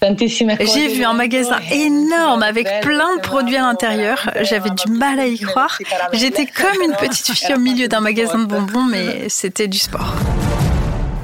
J'ai 0.03 0.89
vu 0.89 1.05
un 1.05 1.13
magasin 1.13 1.59
énorme 1.71 2.43
avec 2.43 2.67
plein 2.81 3.17
de 3.17 3.21
produits 3.21 3.57
à 3.57 3.63
l'intérieur. 3.63 4.31
J'avais 4.43 4.71
du 4.71 4.91
mal 4.93 5.21
à 5.21 5.27
y 5.27 5.39
croire. 5.39 5.79
J'étais 6.13 6.47
comme 6.47 6.81
une 6.83 6.97
petite 6.97 7.33
fille 7.33 7.55
au 7.55 7.59
milieu 7.59 7.87
d'un 7.87 8.01
magasin 8.01 8.39
de 8.39 8.47
bonbons, 8.47 8.85
mais 8.85 9.29
c'était 9.29 9.69
du 9.69 9.79
sport. 9.79 10.15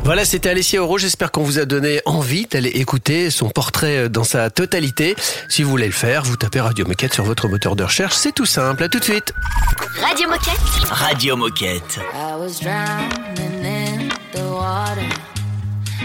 Voilà, 0.05 0.25
c'était 0.25 0.51
Alessia 0.51 0.81
Oro. 0.81 0.99
J'espère 0.99 1.33
qu'on 1.33 1.43
vous 1.43 1.59
a 1.59 1.65
donné 1.65 2.01
envie 2.05 2.47
d'aller 2.47 2.69
écouter 2.69 3.29
son 3.31 3.49
portrait 3.49 4.09
dans 4.09 4.23
sa 4.23 4.51
totalité. 4.51 5.17
Si 5.49 5.65
vous 5.65 5.71
voulez 5.71 5.87
le 5.87 5.93
faire, 5.93 6.23
vous 6.23 6.37
tapez 6.37 6.61
Radio 6.61 6.87
Moquette 6.87 7.13
sur 7.13 7.25
votre 7.25 7.49
moteur 7.49 7.75
de 7.75 7.83
recherche. 7.83 8.15
C'est 8.15 8.33
tout 8.33 8.47
simple. 8.47 8.85
À 8.85 8.89
tout 8.89 9.01
de 9.01 9.05
suite. 9.05 9.33
Radio 10.01 10.29
Moquette. 10.29 10.61
Radio 10.91 11.37
Moquette. 11.37 11.99
I 12.15 12.37
was 12.39 12.61
drowning 12.61 13.65
in 13.65 14.09
the 14.33 14.45
water. 14.49 15.03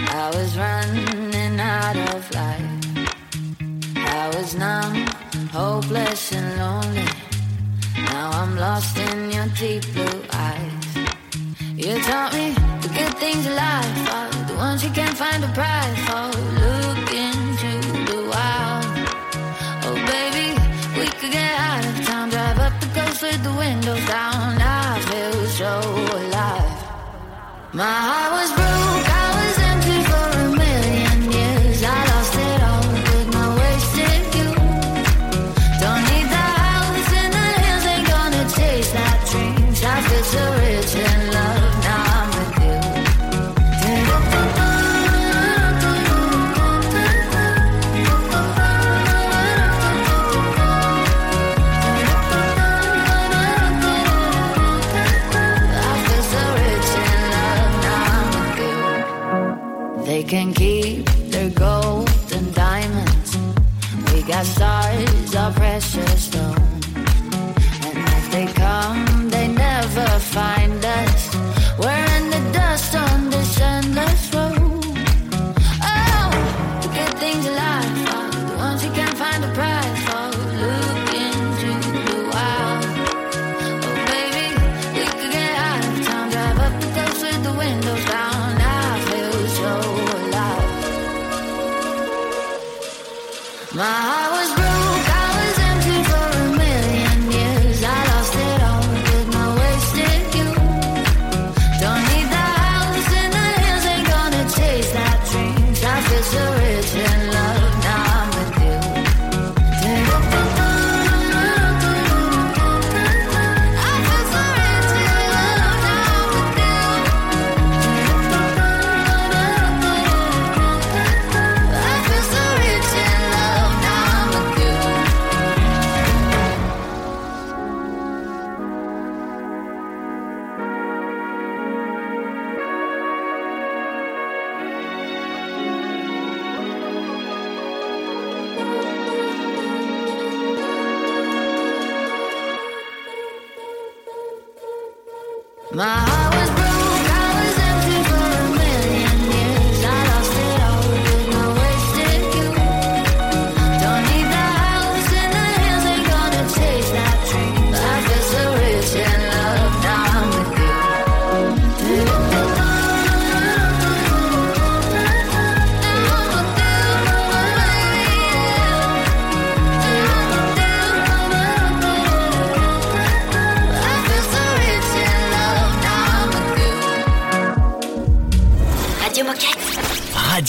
I 0.08 0.36
was 0.36 0.56
running 0.56 1.21
out 1.72 1.96
of 2.14 2.22
light. 2.34 2.68
I 3.96 4.22
was 4.34 4.54
numb, 4.54 4.96
hopeless 5.58 6.22
and 6.38 6.48
lonely. 6.62 7.08
Now 8.12 8.26
I'm 8.40 8.52
lost 8.56 8.98
in 8.98 9.30
your 9.34 9.48
deep 9.60 9.84
blue 9.94 10.20
eyes. 10.48 10.86
You 11.82 11.92
taught 12.08 12.32
me 12.38 12.46
the 12.84 12.90
good 12.98 13.14
things 13.22 13.44
in 13.50 13.54
life 13.66 13.98
are 14.16 14.30
the 14.50 14.56
ones 14.66 14.84
you 14.84 14.92
can't 14.98 15.16
find 15.22 15.40
a 15.48 15.52
price 15.60 16.00
for. 16.08 16.26
Look 16.62 17.10
into 17.28 17.72
the 18.10 18.20
wild. 18.32 18.86
Oh, 19.86 19.96
baby, 20.14 20.48
we 20.98 21.06
could 21.18 21.32
get 21.40 21.54
out 21.70 21.84
of 21.90 21.94
town, 22.06 22.26
drive 22.34 22.58
up 22.66 22.74
the 22.82 22.90
coast 22.98 23.22
with 23.22 23.40
the 23.48 23.54
windows 23.64 24.04
down. 24.16 24.60
I 24.60 25.00
feel 25.08 25.38
so 25.60 25.72
alive. 26.20 26.80
My 27.80 27.96
heart 28.08 28.30
was 28.38 28.50
broke, 28.58 29.11
can 60.32 60.54
keep 60.54 61.04
their 61.28 61.50
gold 61.50 62.08
and 62.32 62.54
diamonds. 62.54 63.36
We 64.14 64.22
got 64.22 64.46
stars, 64.46 65.34
our 65.34 65.52
precious 65.52 66.31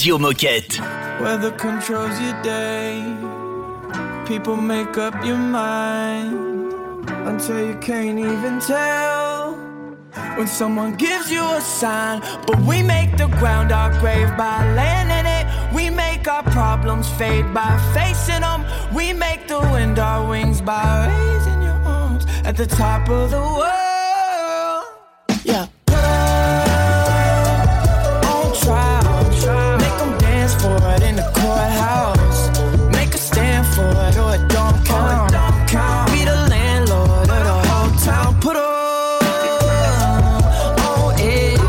Radio 0.04 0.18
Moquette. 0.18 0.82
Weather 1.22 1.52
controls 1.52 2.20
your 2.20 2.42
day. 2.42 3.02
People 4.28 4.58
make 4.58 4.98
up 4.98 5.16
your 5.24 5.38
mind. 5.38 6.74
until 7.26 7.66
you 7.66 7.76
can't 7.76 8.20
even 8.20 8.60
tell. 8.60 9.54
When 10.36 10.48
someone 10.48 10.96
gives 10.96 11.32
you 11.32 11.42
a 11.42 11.62
sign, 11.62 12.20
but 12.46 12.60
we 12.68 12.84
make 12.84 13.16
the 13.16 13.28
ground 13.40 13.72
our 13.72 13.98
grave 14.02 14.28
by 14.36 14.58
laying 14.76 15.10
in 15.20 15.26
it. 15.26 15.74
We 15.74 15.90
make 15.90 16.28
our 16.28 16.44
problems 16.52 17.08
fade 17.12 17.54
by 17.54 17.72
facing 17.94 18.42
them. 18.42 18.66
We 18.94 19.14
make 19.14 19.48
the 19.48 19.62
wind 19.62 20.00
our 20.00 20.28
wings 20.28 20.60
by 20.60 21.08
raising 21.08 21.62
your 21.62 21.80
arms 21.86 22.26
at 22.44 22.58
the 22.58 22.68
top 22.68 23.08
of 23.08 23.32
the 23.32 23.40
world. 23.40 23.83
The 31.64 31.70
courthouse. 31.70 32.92
Make 32.92 33.14
a 33.14 33.18
stand 33.18 33.66
for 33.76 33.90
it 34.08 34.18
or 34.18 34.36
it 34.36 34.48
don't 34.50 34.86
count. 34.86 36.12
Be 36.12 36.26
the 36.26 36.48
landlord 36.50 37.30
of 37.30 37.44
the 37.50 37.58
whole 37.70 37.92
town. 38.00 38.40
Put 38.40 38.56
up 38.56 39.24
on 40.88 41.14
edge. 41.20 41.60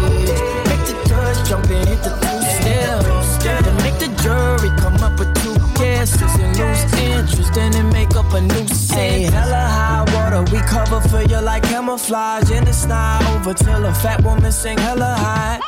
Make 0.69 0.85
the 0.91 0.97
judge 1.09 1.49
jump 1.49 1.71
and 1.71 1.89
hit 1.89 2.03
the 2.03 2.11
two 2.11 2.41
steps. 2.57 3.45
Then 3.45 3.77
make 3.83 3.99
the 3.99 4.11
jury 4.23 4.71
come 4.79 4.97
up 5.03 5.19
with 5.19 5.33
two 5.43 5.57
guesses 5.79 6.35
and 6.41 6.57
lose 6.59 6.85
interest. 7.01 7.55
Then 7.55 7.75
it 7.75 7.93
make 7.93 8.15
up 8.17 8.33
a 8.33 8.41
new 8.41 8.67
Hey, 8.91 9.23
hella 9.23 9.67
high 9.77 10.05
water, 10.15 10.43
we 10.53 10.59
cover 10.61 11.01
for 11.09 11.23
you 11.23 11.41
like 11.41 11.65
camouflage. 11.65 12.51
And 12.51 12.69
it's 12.69 12.87
not 12.87 13.25
over 13.35 13.55
till 13.55 13.85
a 13.87 13.93
fat 13.93 14.23
woman 14.23 14.53
sing 14.53 14.79
hella 14.79 15.17
high. 15.19 15.61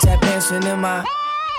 Tap 0.00 0.20
dancing 0.20 0.64
in 0.64 0.80
my 0.80 1.04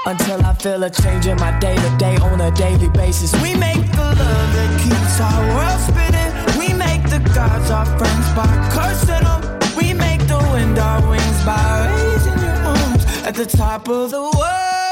until 0.05 0.45
I 0.45 0.53
feel 0.53 0.83
a 0.83 0.89
change 0.89 1.27
in 1.27 1.37
my 1.37 1.57
day 1.59 1.75
to 1.75 1.97
day 1.97 2.17
on 2.17 2.41
a 2.41 2.51
daily 2.51 2.89
basis. 2.89 3.33
We 3.41 3.55
make 3.55 3.85
the 3.91 4.09
love 4.21 4.49
that 4.57 4.71
keeps 4.83 5.19
our 5.19 5.41
world 5.55 5.79
spinning. 5.87 6.31
We 6.59 6.73
make 6.73 7.03
the 7.09 7.19
gods 7.33 7.71
our 7.71 7.85
friends 7.97 8.27
by 8.35 8.51
cursing 8.73 9.23
them. 9.23 9.41
We 9.77 9.93
make 9.93 10.21
the 10.27 10.39
wind 10.51 10.77
our 10.77 11.01
wings 11.09 11.45
by 11.45 11.89
raising 11.95 12.39
your 12.39 12.59
arms 12.75 13.05
at 13.25 13.35
the 13.35 13.45
top 13.45 13.87
of 13.87 14.11
the 14.11 14.21
world. 14.21 14.82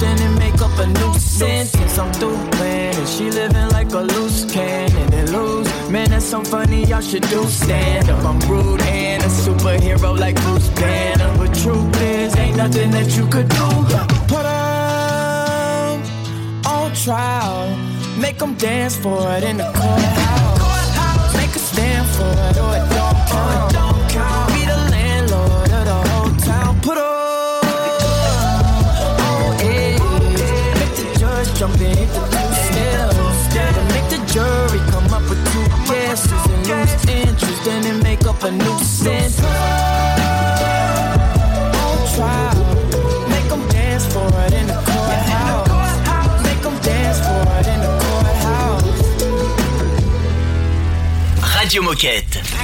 Then 0.00 0.16
it 0.20 0.38
make 0.38 0.60
up 0.62 0.78
a 0.78 0.86
new 0.86 1.14
sentence. 1.18 1.98
I'm 1.98 2.12
through 2.14 2.36
and 2.62 3.08
she 3.08 3.30
living 3.30 3.68
like 3.70 3.92
a 3.92 4.00
loose 4.00 4.44
cannon 4.50 5.12
and 5.12 5.30
lose. 5.30 5.68
Man, 5.90 6.10
that's 6.10 6.26
so 6.26 6.42
funny. 6.42 6.84
Y'all 6.84 7.00
should 7.00 7.28
do 7.28 7.44
stand 7.46 8.08
up. 8.08 8.24
I'm 8.24 8.38
rude 8.50 8.80
and 8.82 9.22
a 9.22 9.26
superhero 9.26 10.18
like 10.18 10.36
Bruce 10.42 10.68
Banner. 10.70 11.36
But 11.38 11.54
truth 11.54 12.00
is, 12.02 12.36
ain't 12.36 12.56
nothing 12.56 12.90
that 12.92 13.16
you 13.16 13.26
could 13.26 13.48
do. 13.48 13.68
Put 14.28 14.46
on 14.46 14.90
trial. 17.04 17.76
Make 18.18 18.38
them 18.38 18.54
dance 18.54 18.96
for 18.96 19.26
it 19.32 19.44
in 19.44 19.56
the 19.56 19.64
courthouse. 19.64 21.34
Make 21.36 21.54
a 21.56 21.58
stand 21.58 22.06
for 22.08 22.32
it 22.50 22.89
Radio 51.70 51.82
Moquette. 51.84 52.59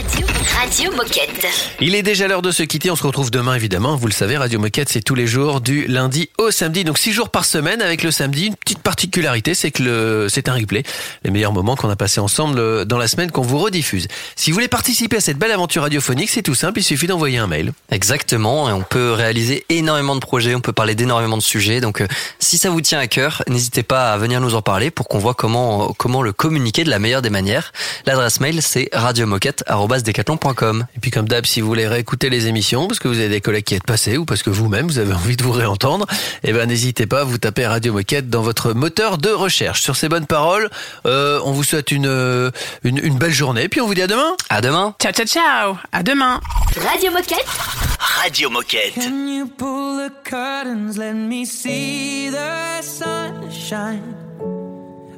Radio, 0.66 0.90
Moquette. 0.96 1.46
Il 1.80 1.94
est 1.94 2.02
déjà 2.02 2.26
l'heure 2.26 2.42
de 2.42 2.50
se 2.50 2.64
quitter. 2.64 2.90
On 2.90 2.96
se 2.96 3.04
retrouve 3.04 3.30
demain, 3.30 3.54
évidemment. 3.54 3.94
Vous 3.94 4.08
le 4.08 4.12
savez, 4.12 4.36
Radio 4.36 4.58
Moquette, 4.58 4.88
c'est 4.88 5.00
tous 5.00 5.14
les 5.14 5.28
jours, 5.28 5.60
du 5.60 5.86
lundi 5.86 6.28
au 6.38 6.50
samedi. 6.50 6.82
Donc, 6.82 6.98
six 6.98 7.12
jours 7.12 7.28
par 7.28 7.44
semaine 7.44 7.80
avec 7.80 8.02
le 8.02 8.10
samedi. 8.10 8.46
Une 8.46 8.56
petite 8.56 8.80
particularité, 8.80 9.54
c'est 9.54 9.70
que 9.70 9.84
le, 9.84 10.26
c'est 10.28 10.48
un 10.48 10.54
replay. 10.54 10.82
Les 11.22 11.30
meilleurs 11.30 11.52
moments 11.52 11.76
qu'on 11.76 11.88
a 11.88 11.94
passés 11.94 12.18
ensemble 12.18 12.58
euh, 12.58 12.84
dans 12.84 12.98
la 12.98 13.06
semaine 13.06 13.30
qu'on 13.30 13.42
vous 13.42 13.58
rediffuse. 13.58 14.08
Si 14.34 14.50
vous 14.50 14.56
voulez 14.56 14.66
participer 14.66 15.18
à 15.18 15.20
cette 15.20 15.38
belle 15.38 15.52
aventure 15.52 15.82
radiophonique, 15.82 16.30
c'est 16.30 16.42
tout 16.42 16.56
simple. 16.56 16.80
Il 16.80 16.82
suffit 16.82 17.06
d'envoyer 17.06 17.38
un 17.38 17.46
mail. 17.46 17.72
Exactement, 17.92 18.68
et 18.68 18.72
on 18.72 18.82
peut 18.82 19.12
réaliser 19.12 19.64
énormément 19.68 20.16
de 20.16 20.20
projets, 20.20 20.56
on 20.56 20.60
peut 20.60 20.72
parler 20.72 20.96
d'énormément 20.96 21.36
de 21.36 21.42
sujets. 21.42 21.80
Donc, 21.80 22.00
euh, 22.00 22.08
si 22.40 22.58
ça 22.58 22.70
vous 22.70 22.80
tient 22.80 22.98
à 22.98 23.06
cœur, 23.06 23.44
n'hésitez 23.46 23.84
pas 23.84 24.12
à 24.12 24.18
venir 24.18 24.40
nous 24.40 24.56
en 24.56 24.62
parler 24.62 24.90
pour 24.90 25.06
qu'on 25.06 25.18
voit 25.18 25.34
comment 25.34 25.94
comment 25.96 26.22
le 26.22 26.32
communiquer 26.32 26.82
de 26.82 26.90
la 26.90 26.98
meilleure 26.98 27.22
des 27.22 27.30
manières. 27.30 27.72
L'adresse 28.04 28.40
mail 28.40 28.62
c'est 28.62 28.88
Et 30.62 31.00
puis 31.00 31.10
comme 31.10 31.28
d'hab, 31.28 31.46
si 31.46 31.60
vous 31.60 31.68
voulez 31.68 31.86
réécouter 31.86 32.30
les 32.30 32.46
émissions, 32.46 32.86
parce 32.88 32.98
que 32.98 33.08
vous 33.08 33.18
avez 33.18 33.28
des 33.28 33.40
collègues 33.40 33.64
qui 33.64 33.74
êtes 33.74 33.86
passés 33.86 34.16
ou 34.16 34.24
parce 34.24 34.42
que 34.42 34.50
vous-même 34.50 34.86
vous 34.86 34.98
avez 34.98 35.12
envie 35.12 35.36
de 35.36 35.42
vous 35.42 35.52
réentendre, 35.52 36.06
eh 36.44 36.52
ben 36.52 36.66
n'hésitez 36.68 37.06
pas, 37.06 37.24
vous 37.24 37.38
tapez 37.38 37.66
Radio 37.66 37.92
Moquette 37.92 38.30
dans 38.30 38.42
votre 38.42 38.72
moteur 38.72 39.18
de 39.18 39.30
recherche. 39.30 39.82
Sur 39.82 39.96
ces 39.96 40.08
bonnes 40.08 40.26
paroles, 40.26 40.70
euh, 41.06 41.40
on 41.44 41.52
vous 41.52 41.64
souhaite 41.64 41.90
une, 41.90 42.06
euh, 42.06 42.50
une 42.84 42.98
une 42.98 43.18
belle 43.18 43.32
journée, 43.32 43.68
puis 43.68 43.80
on 43.80 43.86
vous 43.86 43.94
dit 43.94 44.02
à 44.02 44.06
demain. 44.06 44.36
À 44.50 44.60
demain. 44.60 44.94
Ciao, 45.00 45.12
ciao, 45.12 45.26
ciao. 45.26 45.76
À 45.92 46.02
demain. 46.02 46.40
Radio 46.90 47.10
Moquette. 47.12 47.46
Radio 47.98 48.50
Moquette. 48.50 48.94
Can 48.94 49.28
you 49.28 49.46
pull 49.46 49.96
the 49.96 50.10
curtains? 50.24 50.98
Let 50.98 51.14
me 51.14 51.44
see 51.44 52.30
the 52.30 52.82
sunshine. 52.82 54.02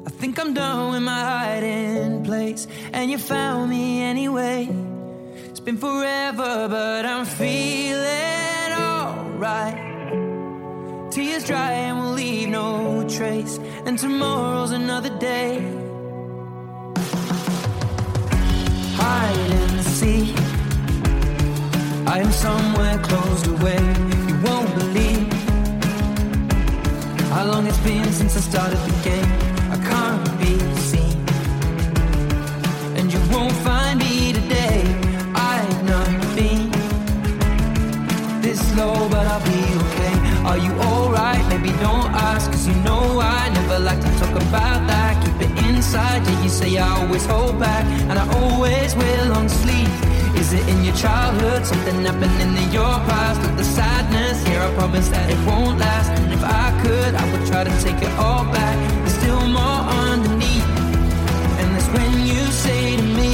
I 0.07 0.11
think 0.21 0.39
I'm 0.39 0.53
done 0.53 0.93
with 0.93 1.03
my 1.03 1.11
hiding 1.13 2.25
place, 2.25 2.67
and 2.93 3.11
you 3.11 3.19
found 3.19 3.71
me 3.71 4.03
anyway. 4.03 4.69
It's 5.59 5.65
been 5.65 5.77
forever, 5.77 6.69
but 6.69 7.05
I'm 7.05 7.25
feeling 7.25 8.73
alright. 8.79 9.75
Tears 11.11 11.43
dry 11.47 11.73
and 11.73 11.99
we'll 11.99 12.13
leave 12.13 12.49
no 12.51 13.05
trace, 13.09 13.59
and 13.85 13.99
tomorrow's 13.99 14.71
another 14.71 15.11
day. 15.19 15.59
Hide 18.95 19.51
and 19.51 19.85
seek. 19.85 20.33
I 22.07 22.21
am 22.21 22.31
somewhere 22.31 22.99
closed 22.99 23.49
away. 23.49 23.81
You 24.29 24.39
won't 24.45 24.73
believe 24.77 25.33
how 27.33 27.47
long 27.47 27.67
it's 27.67 27.79
been 27.79 28.13
since 28.13 28.37
I 28.37 28.41
started 28.41 28.79
the 28.79 29.03
game. 29.03 29.38
Are 40.49 40.57
you 40.57 40.73
alright? 40.89 41.47
Maybe 41.51 41.69
don't 41.77 42.11
ask, 42.31 42.51
cause 42.51 42.67
you 42.67 42.75
know 42.77 43.21
I 43.21 43.51
never 43.51 43.79
like 43.79 44.01
to 44.01 44.11
talk 44.19 44.35
about 44.49 44.81
that. 44.89 45.13
Keep 45.23 45.47
it 45.47 45.67
inside, 45.67 46.27
yeah, 46.27 46.43
you 46.43 46.49
say 46.49 46.79
I 46.79 46.89
always 47.01 47.27
hold 47.27 47.59
back, 47.61 47.85
and 48.09 48.19
I 48.19 48.25
always 48.41 48.97
wear 48.97 49.27
long 49.27 49.47
sleeve. 49.47 49.93
Is 50.41 50.55
it 50.55 50.67
in 50.67 50.83
your 50.85 50.95
childhood? 50.95 51.67
Something 51.67 52.03
happened 52.03 52.41
in 52.41 52.73
your 52.73 52.95
past? 53.11 53.43
With 53.43 53.59
the 53.59 53.65
sadness 53.65 54.43
here, 54.47 54.63
I 54.63 54.73
promise 54.75 55.09
that 55.11 55.29
it 55.29 55.39
won't 55.47 55.79
last. 55.79 56.09
And 56.19 56.33
if 56.33 56.43
I 56.43 56.67
could, 56.83 57.15
I 57.15 57.25
would 57.31 57.47
try 57.47 57.65
to 57.65 57.75
take 57.83 58.01
it 58.01 58.13
all 58.19 58.45
back. 58.45 58.77
There's 59.01 59.19
still 59.21 59.47
more 59.47 59.81
underneath. 60.01 60.69
And 61.61 61.69
that's 61.75 61.89
when 61.97 62.13
you 62.25 62.41
say 62.65 62.97
to 62.97 63.03
me, 63.21 63.33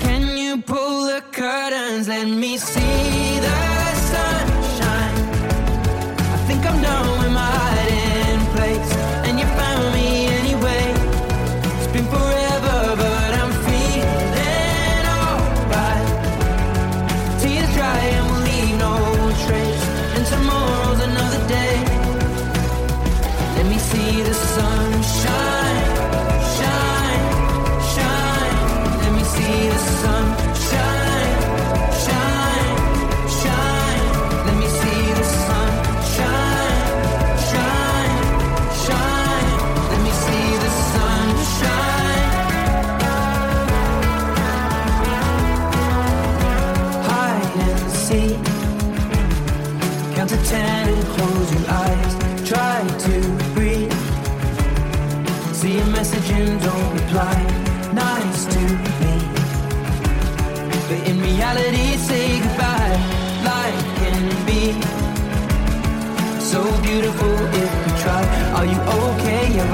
Can 0.00 0.38
you 0.38 0.62
pull 0.62 1.04
the 1.12 1.22
curtains? 1.30 2.08
Let 2.08 2.28
me 2.28 2.56
see 2.56 3.40
the 3.40 3.63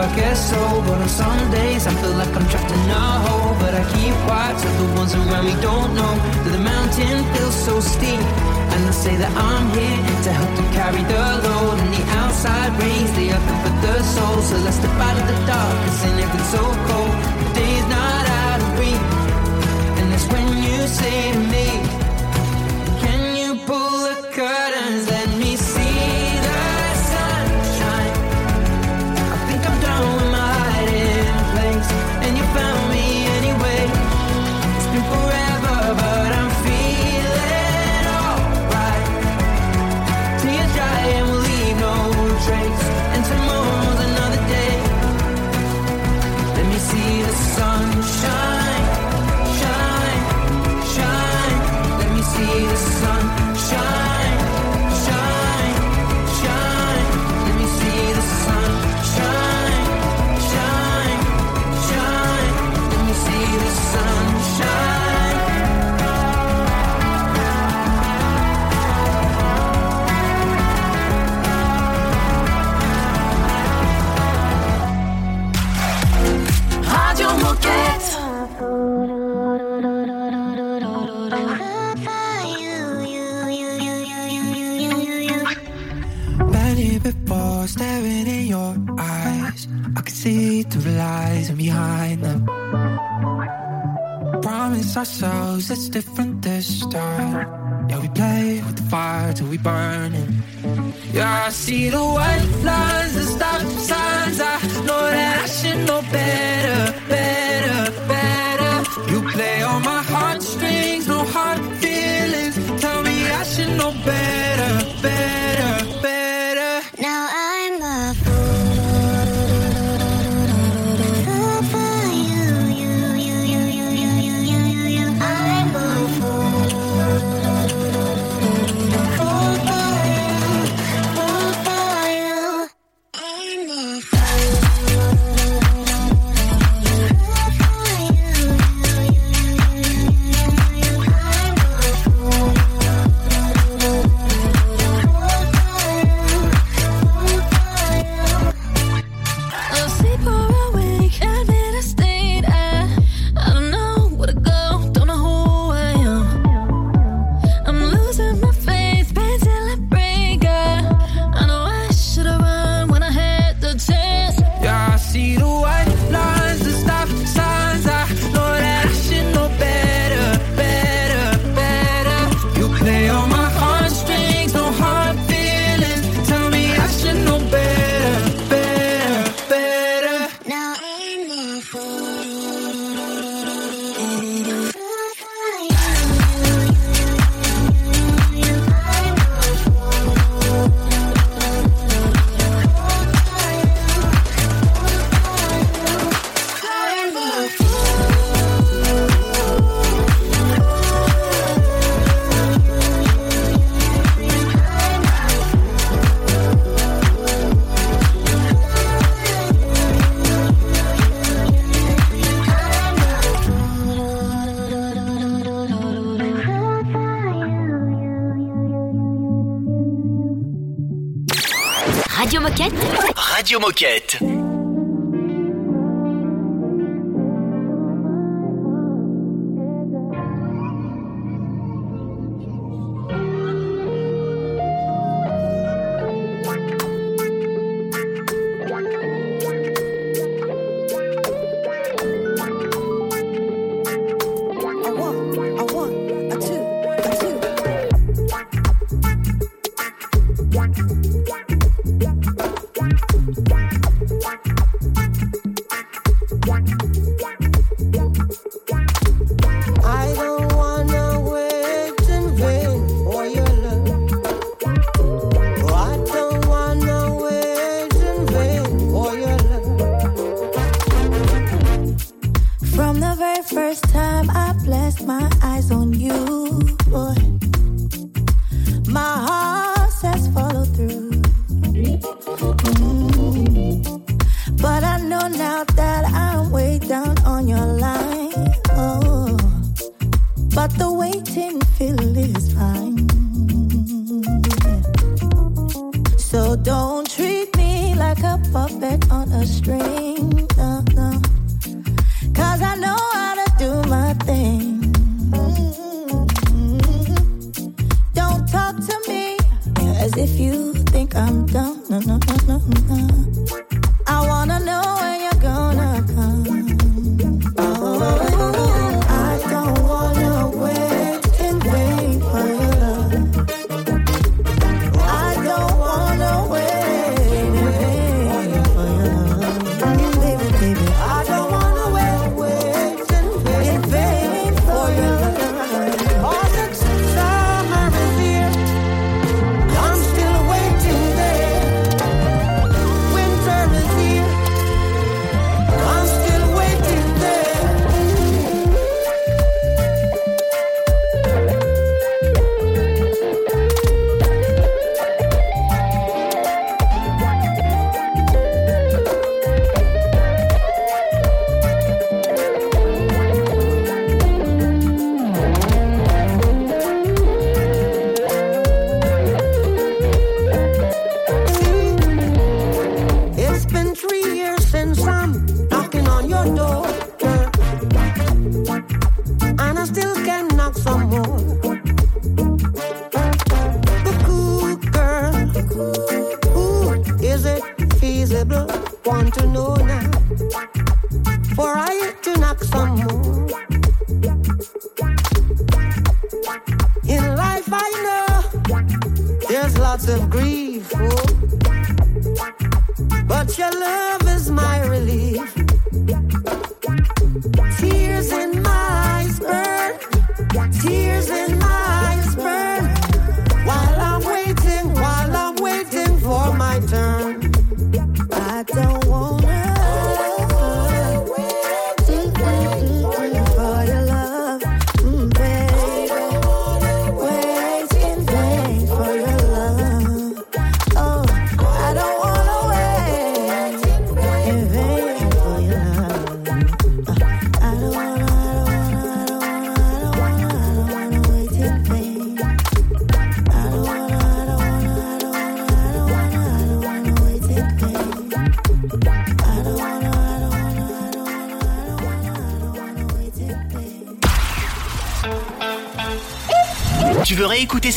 I 0.00 0.16
guess 0.16 0.50
so. 0.50 0.60
But 0.86 0.98
on 1.04 1.08
some 1.08 1.50
days 1.50 1.86
I 1.86 1.92
feel 2.00 2.16
like 2.16 2.32
I'm 2.34 2.48
trapped 2.48 2.72
in 2.72 2.90
a 2.90 3.04
hole. 3.26 3.52
But 3.60 3.74
I 3.74 3.84
keep 3.92 4.14
quiet 4.24 4.56
of 4.56 4.74
the 4.80 4.88
ones 4.96 5.12
around 5.14 5.44
me 5.44 5.54
don't 5.60 5.92
know 5.94 6.14
that 6.44 6.52
the 6.56 6.64
mountain 6.72 7.18
feels 7.34 7.56
so 7.68 7.80
steep. 7.80 8.24
And 8.72 8.80
I 8.88 8.92
say 8.92 9.14
that 9.16 9.32
I'm 9.36 9.66
here 9.76 10.00
to 10.24 10.32
help 10.32 10.50
them 10.56 10.68
carry 10.72 11.02
the 11.04 11.20
load. 11.44 11.76
And 11.84 11.92
the 11.92 12.04
outside 12.16 12.72
rains 12.80 13.12
the 13.12 13.36
are 13.36 13.44
for 13.62 13.74
the 13.84 13.94
soul. 14.02 14.40
So 14.40 14.56
let's 14.64 14.78
step 14.80 14.96
out 15.06 15.16
of 15.20 15.26
the 15.28 15.38
darkness 15.44 15.98
and 16.08 16.16
if 16.24 16.30
it's 16.32 16.50
so 16.56 16.64
cold. 16.88 17.14
The 17.40 17.48
day's 17.60 17.86
not 17.92 18.24
out 18.40 18.60
of 18.64 18.70
reach. 18.80 19.08
And 20.00 20.06
that's 20.12 20.26
when 20.32 20.48
you 20.64 20.78
say 20.88 21.32
to 21.36 21.40
me, 21.54 21.66
Can 23.04 23.20
you 23.36 23.50
pull 23.68 23.92
the 24.08 24.16
curtain? 24.32 24.79
it's 94.90 94.96
ourselves, 94.96 95.70
it's 95.70 95.88
different 95.88 96.42
this 96.42 96.84
time. 96.86 97.46
Yeah, 97.88 98.00
we 98.00 98.08
play 98.08 98.60
with 98.66 98.76
the 98.76 98.82
fire 98.90 99.32
till 99.32 99.46
we 99.46 99.56
burn 99.56 100.12
it. 100.14 100.28
Yeah, 101.12 101.44
I 101.46 101.50
see 101.50 101.90
the 101.90 102.02
white 102.02 102.50
lines, 102.64 103.14
and 103.14 103.28
stop 103.28 103.60
signs. 103.60 104.40
I 104.40 104.58
know 104.86 105.04
that 105.14 105.42
I 105.44 105.46
should 105.46 105.86
know 105.86 106.02
better, 106.10 106.98
better. 107.08 107.79